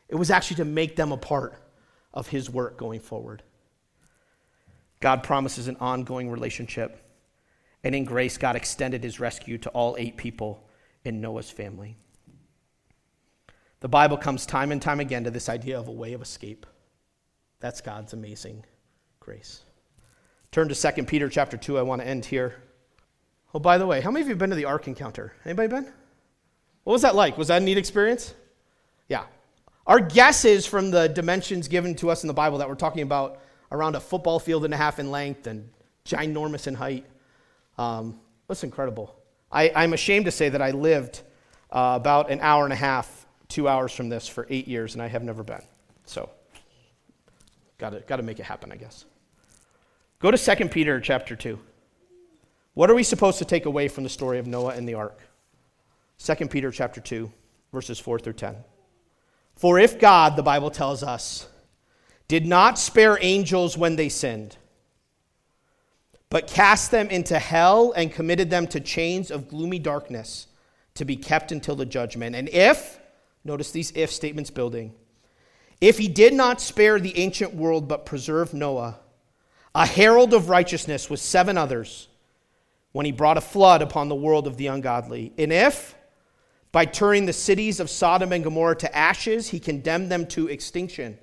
it 0.08 0.16
was 0.16 0.30
actually 0.30 0.56
to 0.56 0.64
make 0.64 0.96
them 0.96 1.12
a 1.12 1.18
part 1.18 1.54
of 2.14 2.28
his 2.28 2.48
work 2.48 2.78
going 2.78 3.00
forward. 3.00 3.42
God 5.00 5.22
promises 5.22 5.68
an 5.68 5.76
ongoing 5.80 6.30
relationship. 6.30 7.04
And 7.84 7.94
in 7.94 8.04
grace, 8.04 8.36
God 8.36 8.56
extended 8.56 9.04
his 9.04 9.20
rescue 9.20 9.58
to 9.58 9.70
all 9.70 9.94
eight 9.98 10.16
people 10.16 10.68
in 11.04 11.20
Noah's 11.20 11.50
family. 11.50 11.96
The 13.80 13.88
Bible 13.88 14.16
comes 14.16 14.44
time 14.44 14.72
and 14.72 14.82
time 14.82 14.98
again 14.98 15.24
to 15.24 15.30
this 15.30 15.48
idea 15.48 15.78
of 15.78 15.86
a 15.86 15.92
way 15.92 16.12
of 16.12 16.22
escape. 16.22 16.66
That's 17.60 17.80
God's 17.80 18.12
amazing 18.12 18.64
grace. 19.20 19.62
Turn 20.50 20.68
to 20.68 20.74
2 20.74 21.04
Peter 21.04 21.28
chapter 21.28 21.56
2. 21.56 21.78
I 21.78 21.82
want 21.82 22.00
to 22.02 22.08
end 22.08 22.24
here. 22.24 22.56
Oh, 23.54 23.58
by 23.58 23.78
the 23.78 23.86
way, 23.86 24.00
how 24.00 24.10
many 24.10 24.22
of 24.22 24.28
you 24.28 24.32
have 24.32 24.38
been 24.38 24.50
to 24.50 24.56
the 24.56 24.64
Ark 24.64 24.88
Encounter? 24.88 25.32
Anybody 25.44 25.68
been? 25.68 25.92
What 26.84 26.92
was 26.92 27.02
that 27.02 27.14
like? 27.14 27.36
Was 27.36 27.48
that 27.48 27.62
a 27.62 27.64
neat 27.64 27.78
experience? 27.78 28.34
Yeah, 29.08 29.24
our 29.88 30.00
guess 30.00 30.44
is 30.44 30.66
from 30.66 30.90
the 30.90 31.08
dimensions 31.08 31.66
given 31.66 31.94
to 31.96 32.10
us 32.10 32.22
in 32.22 32.28
the 32.28 32.34
Bible 32.34 32.58
that 32.58 32.68
we're 32.68 32.74
talking 32.74 33.02
about 33.02 33.40
around 33.72 33.96
a 33.96 34.00
football 34.00 34.38
field 34.38 34.66
and 34.66 34.74
a 34.74 34.76
half 34.76 34.98
in 34.98 35.10
length 35.10 35.46
and 35.46 35.68
ginormous 36.04 36.66
in 36.66 36.74
height. 36.74 37.06
Um, 37.78 38.20
that's 38.48 38.64
incredible. 38.64 39.16
I, 39.50 39.68
am 39.84 39.94
ashamed 39.94 40.26
to 40.26 40.30
say 40.30 40.50
that 40.50 40.60
I 40.60 40.72
lived 40.72 41.22
uh, 41.70 41.94
about 41.96 42.30
an 42.30 42.40
hour 42.42 42.64
and 42.64 42.72
a 42.72 42.76
half, 42.76 43.26
two 43.48 43.66
hours 43.66 43.92
from 43.92 44.10
this 44.10 44.28
for 44.28 44.46
eight 44.50 44.68
years, 44.68 44.92
and 44.94 45.02
I 45.02 45.06
have 45.06 45.22
never 45.22 45.42
been. 45.42 45.62
So, 46.04 46.28
got 47.78 48.06
to 48.06 48.22
make 48.22 48.40
it 48.40 48.44
happen, 48.44 48.70
I 48.72 48.76
guess. 48.76 49.06
Go 50.20 50.32
to 50.32 50.56
2 50.56 50.68
Peter 50.68 51.00
chapter 51.00 51.36
2. 51.36 51.60
What 52.74 52.90
are 52.90 52.94
we 52.94 53.04
supposed 53.04 53.38
to 53.38 53.44
take 53.44 53.66
away 53.66 53.86
from 53.86 54.02
the 54.02 54.10
story 54.10 54.40
of 54.40 54.48
Noah 54.48 54.74
and 54.74 54.88
the 54.88 54.94
ark? 54.94 55.20
2 56.18 56.48
Peter 56.48 56.72
chapter 56.72 57.00
2, 57.00 57.30
verses 57.72 58.00
4 58.00 58.18
through 58.18 58.32
10. 58.32 58.56
For 59.54 59.78
if 59.78 60.00
God, 60.00 60.34
the 60.34 60.42
Bible 60.42 60.72
tells 60.72 61.04
us, 61.04 61.48
did 62.26 62.46
not 62.46 62.80
spare 62.80 63.16
angels 63.20 63.78
when 63.78 63.94
they 63.94 64.08
sinned, 64.08 64.56
but 66.30 66.48
cast 66.48 66.90
them 66.90 67.08
into 67.10 67.38
hell 67.38 67.92
and 67.92 68.12
committed 68.12 68.50
them 68.50 68.66
to 68.66 68.80
chains 68.80 69.30
of 69.30 69.48
gloomy 69.48 69.78
darkness 69.78 70.48
to 70.94 71.04
be 71.04 71.16
kept 71.16 71.52
until 71.52 71.76
the 71.76 71.86
judgment. 71.86 72.34
And 72.34 72.48
if, 72.48 72.98
notice 73.44 73.70
these 73.70 73.92
if 73.94 74.10
statements 74.10 74.50
building, 74.50 74.94
if 75.80 75.96
he 75.96 76.08
did 76.08 76.34
not 76.34 76.60
spare 76.60 76.98
the 76.98 77.16
ancient 77.16 77.54
world 77.54 77.86
but 77.86 78.04
preserved 78.04 78.52
Noah, 78.52 78.98
a 79.78 79.86
herald 79.86 80.34
of 80.34 80.48
righteousness 80.48 81.08
with 81.08 81.20
seven 81.20 81.56
others, 81.56 82.08
when 82.90 83.06
he 83.06 83.12
brought 83.12 83.36
a 83.36 83.40
flood 83.40 83.80
upon 83.80 84.08
the 84.08 84.14
world 84.14 84.48
of 84.48 84.56
the 84.56 84.66
ungodly, 84.66 85.32
and 85.38 85.52
if, 85.52 85.94
by 86.72 86.84
turning 86.84 87.26
the 87.26 87.32
cities 87.32 87.78
of 87.78 87.88
Sodom 87.88 88.32
and 88.32 88.42
Gomorrah 88.42 88.74
to 88.78 88.96
ashes, 88.96 89.50
he 89.50 89.60
condemned 89.60 90.10
them 90.10 90.26
to 90.26 90.48
extinction, 90.48 91.16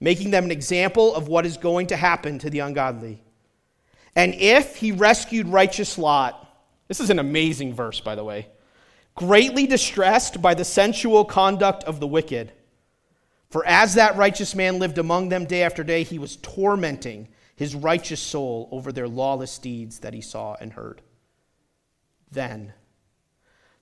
making 0.00 0.30
them 0.30 0.44
an 0.44 0.50
example 0.50 1.14
of 1.14 1.28
what 1.28 1.44
is 1.44 1.58
going 1.58 1.88
to 1.88 1.96
happen 1.96 2.38
to 2.38 2.48
the 2.48 2.60
ungodly. 2.60 3.22
And 4.16 4.34
if 4.36 4.76
he 4.76 4.90
rescued 4.90 5.46
righteous 5.46 5.98
Lot, 5.98 6.42
this 6.88 7.00
is 7.00 7.10
an 7.10 7.18
amazing 7.18 7.74
verse, 7.74 8.00
by 8.00 8.14
the 8.14 8.24
way, 8.24 8.46
greatly 9.14 9.66
distressed 9.66 10.40
by 10.40 10.54
the 10.54 10.64
sensual 10.64 11.22
conduct 11.22 11.84
of 11.84 12.00
the 12.00 12.06
wicked. 12.06 12.50
For 13.50 13.62
as 13.66 13.92
that 13.94 14.16
righteous 14.16 14.54
man 14.54 14.78
lived 14.78 14.96
among 14.96 15.28
them 15.28 15.44
day 15.44 15.64
after 15.64 15.84
day, 15.84 16.02
he 16.02 16.18
was 16.18 16.36
tormenting 16.36 17.28
his 17.58 17.74
righteous 17.74 18.20
soul 18.20 18.68
over 18.70 18.92
their 18.92 19.08
lawless 19.08 19.58
deeds 19.58 19.98
that 19.98 20.14
he 20.14 20.20
saw 20.20 20.54
and 20.60 20.72
heard. 20.72 21.02
Then 22.30 22.72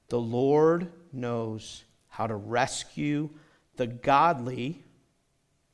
the 0.08 0.18
Lord 0.18 0.90
knows 1.12 1.84
how 2.08 2.26
to 2.26 2.34
rescue 2.34 3.28
the 3.76 3.86
godly. 3.86 4.82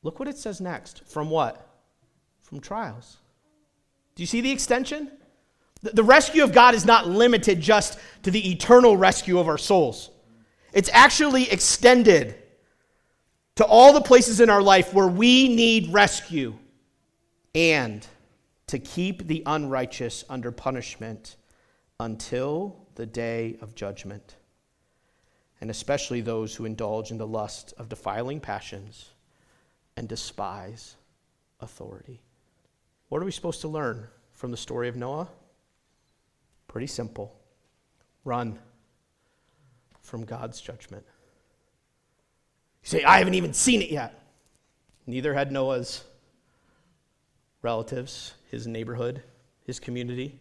Look 0.01 0.19
what 0.19 0.27
it 0.27 0.37
says 0.37 0.59
next. 0.59 1.07
From 1.07 1.29
what? 1.29 1.65
From 2.41 2.59
trials. 2.59 3.19
Do 4.15 4.23
you 4.23 4.27
see 4.27 4.41
the 4.41 4.51
extension? 4.51 5.09
The 5.81 6.03
rescue 6.03 6.43
of 6.43 6.51
God 6.51 6.75
is 6.75 6.83
not 6.83 7.07
limited 7.07 7.61
just 7.61 7.97
to 8.23 8.31
the 8.31 8.51
eternal 8.51 8.97
rescue 8.97 9.39
of 9.39 9.47
our 9.47 9.57
souls. 9.57 10.09
It's 10.73 10.89
actually 10.91 11.49
extended 11.49 12.35
to 13.55 13.63
all 13.63 13.93
the 13.93 14.01
places 14.01 14.41
in 14.41 14.49
our 14.49 14.61
life 14.61 14.93
where 14.93 15.07
we 15.07 15.55
need 15.55 15.93
rescue 15.93 16.57
and 17.55 18.05
to 18.67 18.79
keep 18.79 19.27
the 19.27 19.43
unrighteous 19.45 20.23
under 20.29 20.51
punishment 20.51 21.35
until 21.99 22.87
the 22.95 23.05
day 23.05 23.57
of 23.61 23.75
judgment, 23.75 24.35
and 25.61 25.69
especially 25.69 26.21
those 26.21 26.55
who 26.55 26.65
indulge 26.65 27.11
in 27.11 27.17
the 27.17 27.27
lust 27.27 27.73
of 27.77 27.89
defiling 27.89 28.39
passions 28.39 29.11
and 29.95 30.07
despise 30.07 30.95
authority. 31.59 32.21
What 33.09 33.21
are 33.21 33.25
we 33.25 33.31
supposed 33.31 33.61
to 33.61 33.67
learn 33.67 34.07
from 34.31 34.51
the 34.51 34.57
story 34.57 34.89
of 34.89 34.95
Noah? 34.95 35.29
Pretty 36.67 36.87
simple 36.87 37.35
run 38.25 38.57
from 40.01 40.25
God's 40.25 40.59
judgment. 40.59 41.05
You 42.83 42.89
say, 42.89 43.03
I 43.03 43.19
haven't 43.19 43.35
even 43.35 43.53
seen 43.53 43.81
it 43.81 43.89
yet. 43.89 44.19
Neither 45.05 45.33
had 45.33 45.51
Noah's 45.51 46.03
relatives, 47.63 48.35
his 48.51 48.67
neighborhood, 48.67 49.23
his 49.65 49.79
community 49.79 50.39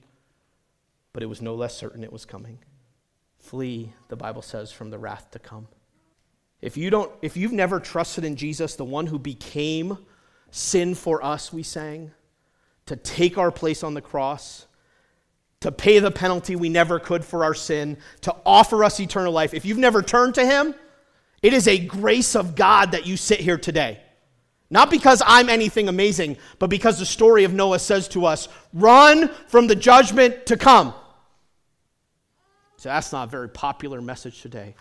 but 1.12 1.22
it 1.22 1.26
was 1.26 1.42
no 1.42 1.54
less 1.54 1.76
certain 1.76 2.04
it 2.04 2.12
was 2.12 2.24
coming. 2.24 2.58
Flee, 3.38 3.92
the 4.08 4.16
Bible 4.16 4.42
says, 4.42 4.72
from 4.72 4.90
the 4.90 4.98
wrath 4.98 5.30
to 5.32 5.38
come. 5.38 5.68
If 6.60 6.76
you 6.76 6.90
don't 6.90 7.10
if 7.22 7.36
you've 7.36 7.52
never 7.52 7.80
trusted 7.80 8.24
in 8.24 8.36
Jesus, 8.36 8.76
the 8.76 8.84
one 8.84 9.06
who 9.06 9.18
became 9.18 9.98
sin 10.50 10.94
for 10.94 11.24
us, 11.24 11.52
we 11.52 11.62
sang, 11.62 12.12
to 12.86 12.96
take 12.96 13.36
our 13.36 13.50
place 13.50 13.82
on 13.82 13.94
the 13.94 14.00
cross, 14.00 14.66
to 15.60 15.72
pay 15.72 15.98
the 15.98 16.10
penalty 16.10 16.54
we 16.54 16.68
never 16.68 17.00
could 17.00 17.24
for 17.24 17.44
our 17.44 17.54
sin, 17.54 17.96
to 18.20 18.34
offer 18.46 18.84
us 18.84 19.00
eternal 19.00 19.32
life. 19.32 19.54
If 19.54 19.64
you've 19.64 19.78
never 19.78 20.02
turned 20.02 20.36
to 20.36 20.46
him, 20.46 20.74
it 21.42 21.52
is 21.52 21.66
a 21.66 21.78
grace 21.78 22.36
of 22.36 22.54
God 22.54 22.92
that 22.92 23.06
you 23.06 23.16
sit 23.16 23.40
here 23.40 23.58
today. 23.58 24.00
Not 24.72 24.90
because 24.90 25.20
I'm 25.26 25.50
anything 25.50 25.90
amazing, 25.90 26.38
but 26.58 26.70
because 26.70 26.98
the 26.98 27.04
story 27.04 27.44
of 27.44 27.52
Noah 27.52 27.78
says 27.78 28.08
to 28.08 28.24
us, 28.24 28.48
run 28.72 29.28
from 29.46 29.66
the 29.66 29.76
judgment 29.76 30.46
to 30.46 30.56
come. 30.56 30.94
So 32.78 32.88
that's 32.88 33.12
not 33.12 33.28
a 33.28 33.30
very 33.30 33.50
popular 33.50 34.00
message 34.00 34.40
today. 34.40 34.74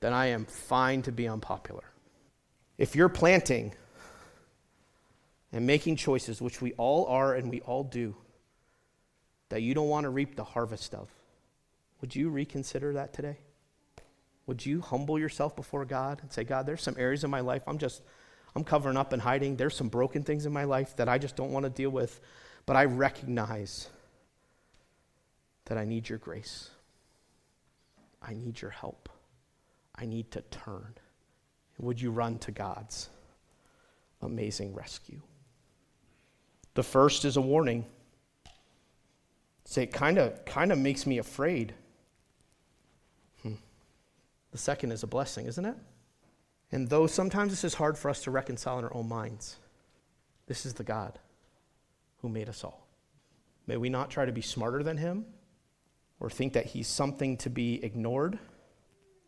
Then 0.00 0.12
I 0.12 0.26
am 0.26 0.44
fine 0.44 1.02
to 1.02 1.12
be 1.12 1.28
unpopular. 1.28 1.84
If 2.78 2.96
you're 2.96 3.08
planting 3.08 3.72
and 5.52 5.64
making 5.64 5.94
choices, 5.94 6.42
which 6.42 6.60
we 6.60 6.72
all 6.72 7.06
are 7.06 7.36
and 7.36 7.48
we 7.48 7.60
all 7.60 7.84
do, 7.84 8.16
that 9.50 9.62
you 9.62 9.72
don't 9.72 9.88
want 9.88 10.02
to 10.02 10.10
reap 10.10 10.34
the 10.34 10.42
harvest 10.42 10.94
of, 10.94 11.08
would 12.00 12.16
you 12.16 12.28
reconsider 12.28 12.94
that 12.94 13.12
today? 13.12 13.38
Would 14.46 14.66
you 14.66 14.80
humble 14.80 15.16
yourself 15.16 15.54
before 15.54 15.84
God 15.84 16.18
and 16.22 16.32
say, 16.32 16.42
God, 16.42 16.66
there's 16.66 16.82
some 16.82 16.96
areas 16.98 17.22
in 17.22 17.30
my 17.30 17.40
life 17.40 17.62
I'm 17.68 17.78
just 17.78 18.02
I'm 18.58 18.64
covering 18.64 18.96
up 18.96 19.12
and 19.12 19.22
hiding. 19.22 19.54
There's 19.54 19.76
some 19.76 19.88
broken 19.88 20.24
things 20.24 20.44
in 20.44 20.52
my 20.52 20.64
life 20.64 20.96
that 20.96 21.08
I 21.08 21.16
just 21.16 21.36
don't 21.36 21.52
want 21.52 21.62
to 21.62 21.70
deal 21.70 21.90
with, 21.90 22.20
but 22.66 22.74
I 22.74 22.86
recognize 22.86 23.88
that 25.66 25.78
I 25.78 25.84
need 25.84 26.08
your 26.08 26.18
grace. 26.18 26.70
I 28.20 28.34
need 28.34 28.60
your 28.60 28.72
help. 28.72 29.08
I 29.94 30.06
need 30.06 30.32
to 30.32 30.40
turn. 30.40 30.94
Would 31.78 32.00
you 32.00 32.10
run 32.10 32.40
to 32.40 32.50
God's 32.50 33.10
amazing 34.22 34.74
rescue? 34.74 35.20
The 36.74 36.82
first 36.82 37.24
is 37.24 37.36
a 37.36 37.40
warning. 37.40 37.84
Say, 39.66 39.84
it 39.84 39.92
kind 39.92 40.18
of 40.18 40.44
kind 40.44 40.72
of 40.72 40.78
makes 40.78 41.06
me 41.06 41.18
afraid. 41.18 41.74
Hmm. 43.44 43.54
The 44.50 44.58
second 44.58 44.90
is 44.90 45.04
a 45.04 45.06
blessing, 45.06 45.46
isn't 45.46 45.64
it? 45.64 45.76
And 46.70 46.88
though 46.88 47.06
sometimes 47.06 47.50
this 47.50 47.64
is 47.64 47.74
hard 47.74 47.96
for 47.96 48.10
us 48.10 48.22
to 48.22 48.30
reconcile 48.30 48.78
in 48.78 48.84
our 48.84 48.94
own 48.94 49.08
minds, 49.08 49.56
this 50.46 50.66
is 50.66 50.74
the 50.74 50.84
God 50.84 51.18
who 52.20 52.28
made 52.28 52.48
us 52.48 52.64
all. 52.64 52.86
May 53.66 53.76
we 53.76 53.88
not 53.88 54.10
try 54.10 54.24
to 54.24 54.32
be 54.32 54.42
smarter 54.42 54.82
than 54.82 54.96
him 54.96 55.24
or 56.20 56.30
think 56.30 56.54
that 56.54 56.66
he's 56.66 56.88
something 56.88 57.36
to 57.38 57.50
be 57.50 57.82
ignored. 57.84 58.38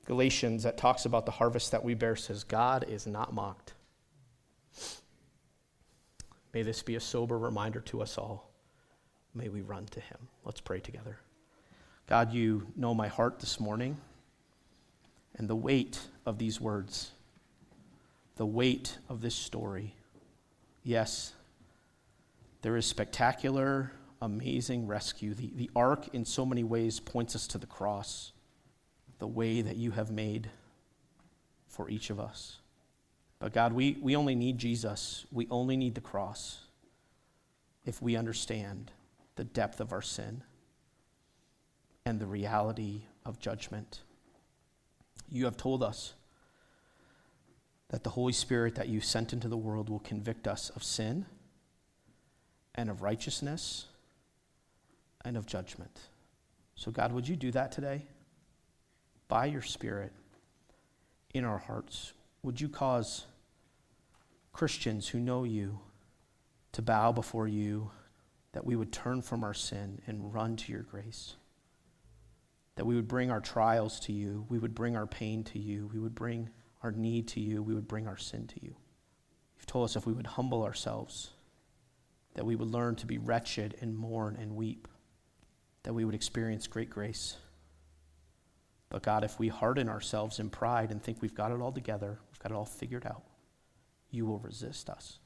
Galatians, 0.06 0.64
that 0.64 0.76
talks 0.76 1.04
about 1.04 1.24
the 1.24 1.32
harvest 1.32 1.70
that 1.70 1.84
we 1.84 1.94
bear, 1.94 2.16
says, 2.16 2.42
God 2.42 2.84
is 2.88 3.06
not 3.06 3.32
mocked. 3.32 3.74
May 6.52 6.62
this 6.62 6.82
be 6.82 6.96
a 6.96 7.00
sober 7.00 7.38
reminder 7.38 7.80
to 7.82 8.02
us 8.02 8.18
all. 8.18 8.50
May 9.34 9.48
we 9.48 9.60
run 9.60 9.86
to 9.86 10.00
him. 10.00 10.18
Let's 10.44 10.60
pray 10.60 10.80
together. 10.80 11.18
God, 12.08 12.32
you 12.32 12.66
know 12.74 12.92
my 12.92 13.06
heart 13.06 13.38
this 13.38 13.60
morning 13.60 13.96
and 15.36 15.48
the 15.48 15.54
weight 15.54 16.00
of 16.26 16.38
these 16.38 16.60
words 16.60 17.12
the 18.40 18.46
weight 18.46 18.96
of 19.10 19.20
this 19.20 19.34
story. 19.34 19.94
Yes, 20.82 21.34
there 22.62 22.74
is 22.78 22.86
spectacular, 22.86 23.92
amazing 24.22 24.86
rescue. 24.86 25.34
The, 25.34 25.52
the 25.54 25.70
ark, 25.76 26.08
in 26.14 26.24
so 26.24 26.46
many 26.46 26.64
ways, 26.64 27.00
points 27.00 27.36
us 27.36 27.46
to 27.48 27.58
the 27.58 27.66
cross, 27.66 28.32
the 29.18 29.26
way 29.26 29.60
that 29.60 29.76
you 29.76 29.90
have 29.90 30.10
made 30.10 30.48
for 31.68 31.90
each 31.90 32.08
of 32.08 32.18
us. 32.18 32.60
But 33.40 33.52
God, 33.52 33.74
we, 33.74 33.98
we 34.00 34.16
only 34.16 34.34
need 34.34 34.56
Jesus. 34.56 35.26
We 35.30 35.46
only 35.50 35.76
need 35.76 35.94
the 35.94 36.00
cross 36.00 36.60
if 37.84 38.00
we 38.00 38.16
understand 38.16 38.90
the 39.36 39.44
depth 39.44 39.82
of 39.82 39.92
our 39.92 40.00
sin 40.00 40.44
and 42.06 42.18
the 42.18 42.26
reality 42.26 43.02
of 43.26 43.38
judgment. 43.38 44.00
You 45.28 45.44
have 45.44 45.58
told 45.58 45.82
us 45.82 46.14
that 47.90 48.04
the 48.04 48.10
Holy 48.10 48.32
Spirit 48.32 48.76
that 48.76 48.88
you 48.88 49.00
sent 49.00 49.32
into 49.32 49.48
the 49.48 49.56
world 49.56 49.90
will 49.90 49.98
convict 49.98 50.46
us 50.46 50.70
of 50.70 50.82
sin 50.82 51.26
and 52.74 52.88
of 52.88 53.02
righteousness 53.02 53.86
and 55.24 55.36
of 55.36 55.44
judgment. 55.44 55.98
So, 56.76 56.92
God, 56.92 57.12
would 57.12 57.28
you 57.28 57.36
do 57.36 57.50
that 57.50 57.72
today? 57.72 58.06
By 59.28 59.46
your 59.46 59.62
Spirit 59.62 60.12
in 61.34 61.44
our 61.44 61.58
hearts, 61.58 62.12
would 62.42 62.60
you 62.60 62.68
cause 62.68 63.26
Christians 64.52 65.08
who 65.08 65.18
know 65.18 65.44
you 65.44 65.80
to 66.72 66.82
bow 66.82 67.10
before 67.10 67.48
you, 67.48 67.90
that 68.52 68.64
we 68.64 68.76
would 68.76 68.92
turn 68.92 69.20
from 69.20 69.42
our 69.42 69.54
sin 69.54 70.00
and 70.06 70.32
run 70.32 70.56
to 70.56 70.72
your 70.72 70.82
grace? 70.82 71.34
That 72.76 72.86
we 72.86 72.94
would 72.94 73.08
bring 73.08 73.32
our 73.32 73.40
trials 73.40 73.98
to 74.00 74.12
you, 74.12 74.46
we 74.48 74.60
would 74.60 74.76
bring 74.76 74.96
our 74.96 75.06
pain 75.06 75.42
to 75.44 75.58
you, 75.58 75.90
we 75.92 75.98
would 75.98 76.14
bring 76.14 76.50
our 76.82 76.92
need 76.92 77.28
to 77.28 77.40
you, 77.40 77.62
we 77.62 77.74
would 77.74 77.88
bring 77.88 78.06
our 78.06 78.16
sin 78.16 78.46
to 78.48 78.64
you. 78.64 78.74
You've 79.56 79.66
told 79.66 79.84
us 79.84 79.96
if 79.96 80.06
we 80.06 80.12
would 80.12 80.26
humble 80.26 80.62
ourselves, 80.62 81.30
that 82.34 82.46
we 82.46 82.56
would 82.56 82.70
learn 82.70 82.96
to 82.96 83.06
be 83.06 83.18
wretched 83.18 83.76
and 83.80 83.96
mourn 83.96 84.38
and 84.40 84.56
weep, 84.56 84.88
that 85.82 85.92
we 85.92 86.04
would 86.04 86.14
experience 86.14 86.66
great 86.66 86.90
grace. 86.90 87.36
But 88.88 89.02
God, 89.02 89.24
if 89.24 89.38
we 89.38 89.48
harden 89.48 89.88
ourselves 89.88 90.38
in 90.38 90.50
pride 90.50 90.90
and 90.90 91.02
think 91.02 91.20
we've 91.20 91.34
got 91.34 91.52
it 91.52 91.60
all 91.60 91.72
together, 91.72 92.18
we've 92.30 92.38
got 92.40 92.50
it 92.50 92.56
all 92.56 92.64
figured 92.64 93.06
out, 93.06 93.22
you 94.10 94.26
will 94.26 94.38
resist 94.38 94.88
us. 94.88 95.18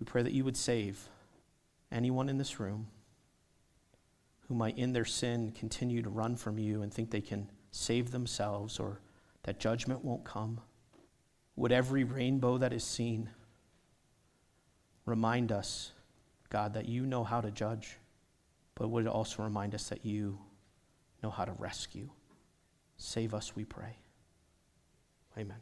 We 0.00 0.04
pray 0.04 0.22
that 0.22 0.32
you 0.32 0.44
would 0.44 0.56
save 0.56 1.08
anyone 1.92 2.28
in 2.28 2.38
this 2.38 2.58
room 2.58 2.88
who 4.48 4.54
might, 4.54 4.78
in 4.78 4.94
their 4.94 5.04
sin, 5.04 5.52
continue 5.52 6.02
to 6.02 6.08
run 6.08 6.34
from 6.36 6.58
you 6.58 6.82
and 6.82 6.92
think 6.92 7.10
they 7.10 7.20
can 7.20 7.50
save 7.70 8.10
themselves 8.10 8.80
or 8.80 9.00
that 9.42 9.60
judgment 9.60 10.04
won't 10.04 10.24
come 10.24 10.60
would 11.58 11.72
every 11.72 12.04
rainbow 12.04 12.56
that 12.58 12.72
is 12.72 12.84
seen 12.84 13.28
remind 15.04 15.50
us, 15.50 15.90
God, 16.50 16.74
that 16.74 16.88
you 16.88 17.04
know 17.04 17.24
how 17.24 17.40
to 17.40 17.50
judge, 17.50 17.96
but 18.76 18.88
would 18.88 19.06
it 19.06 19.08
also 19.08 19.42
remind 19.42 19.74
us 19.74 19.88
that 19.88 20.04
you 20.04 20.38
know 21.20 21.30
how 21.30 21.44
to 21.44 21.52
rescue? 21.58 22.08
Save 22.96 23.34
us, 23.34 23.56
we 23.56 23.64
pray. 23.64 23.96
Amen. 25.36 25.58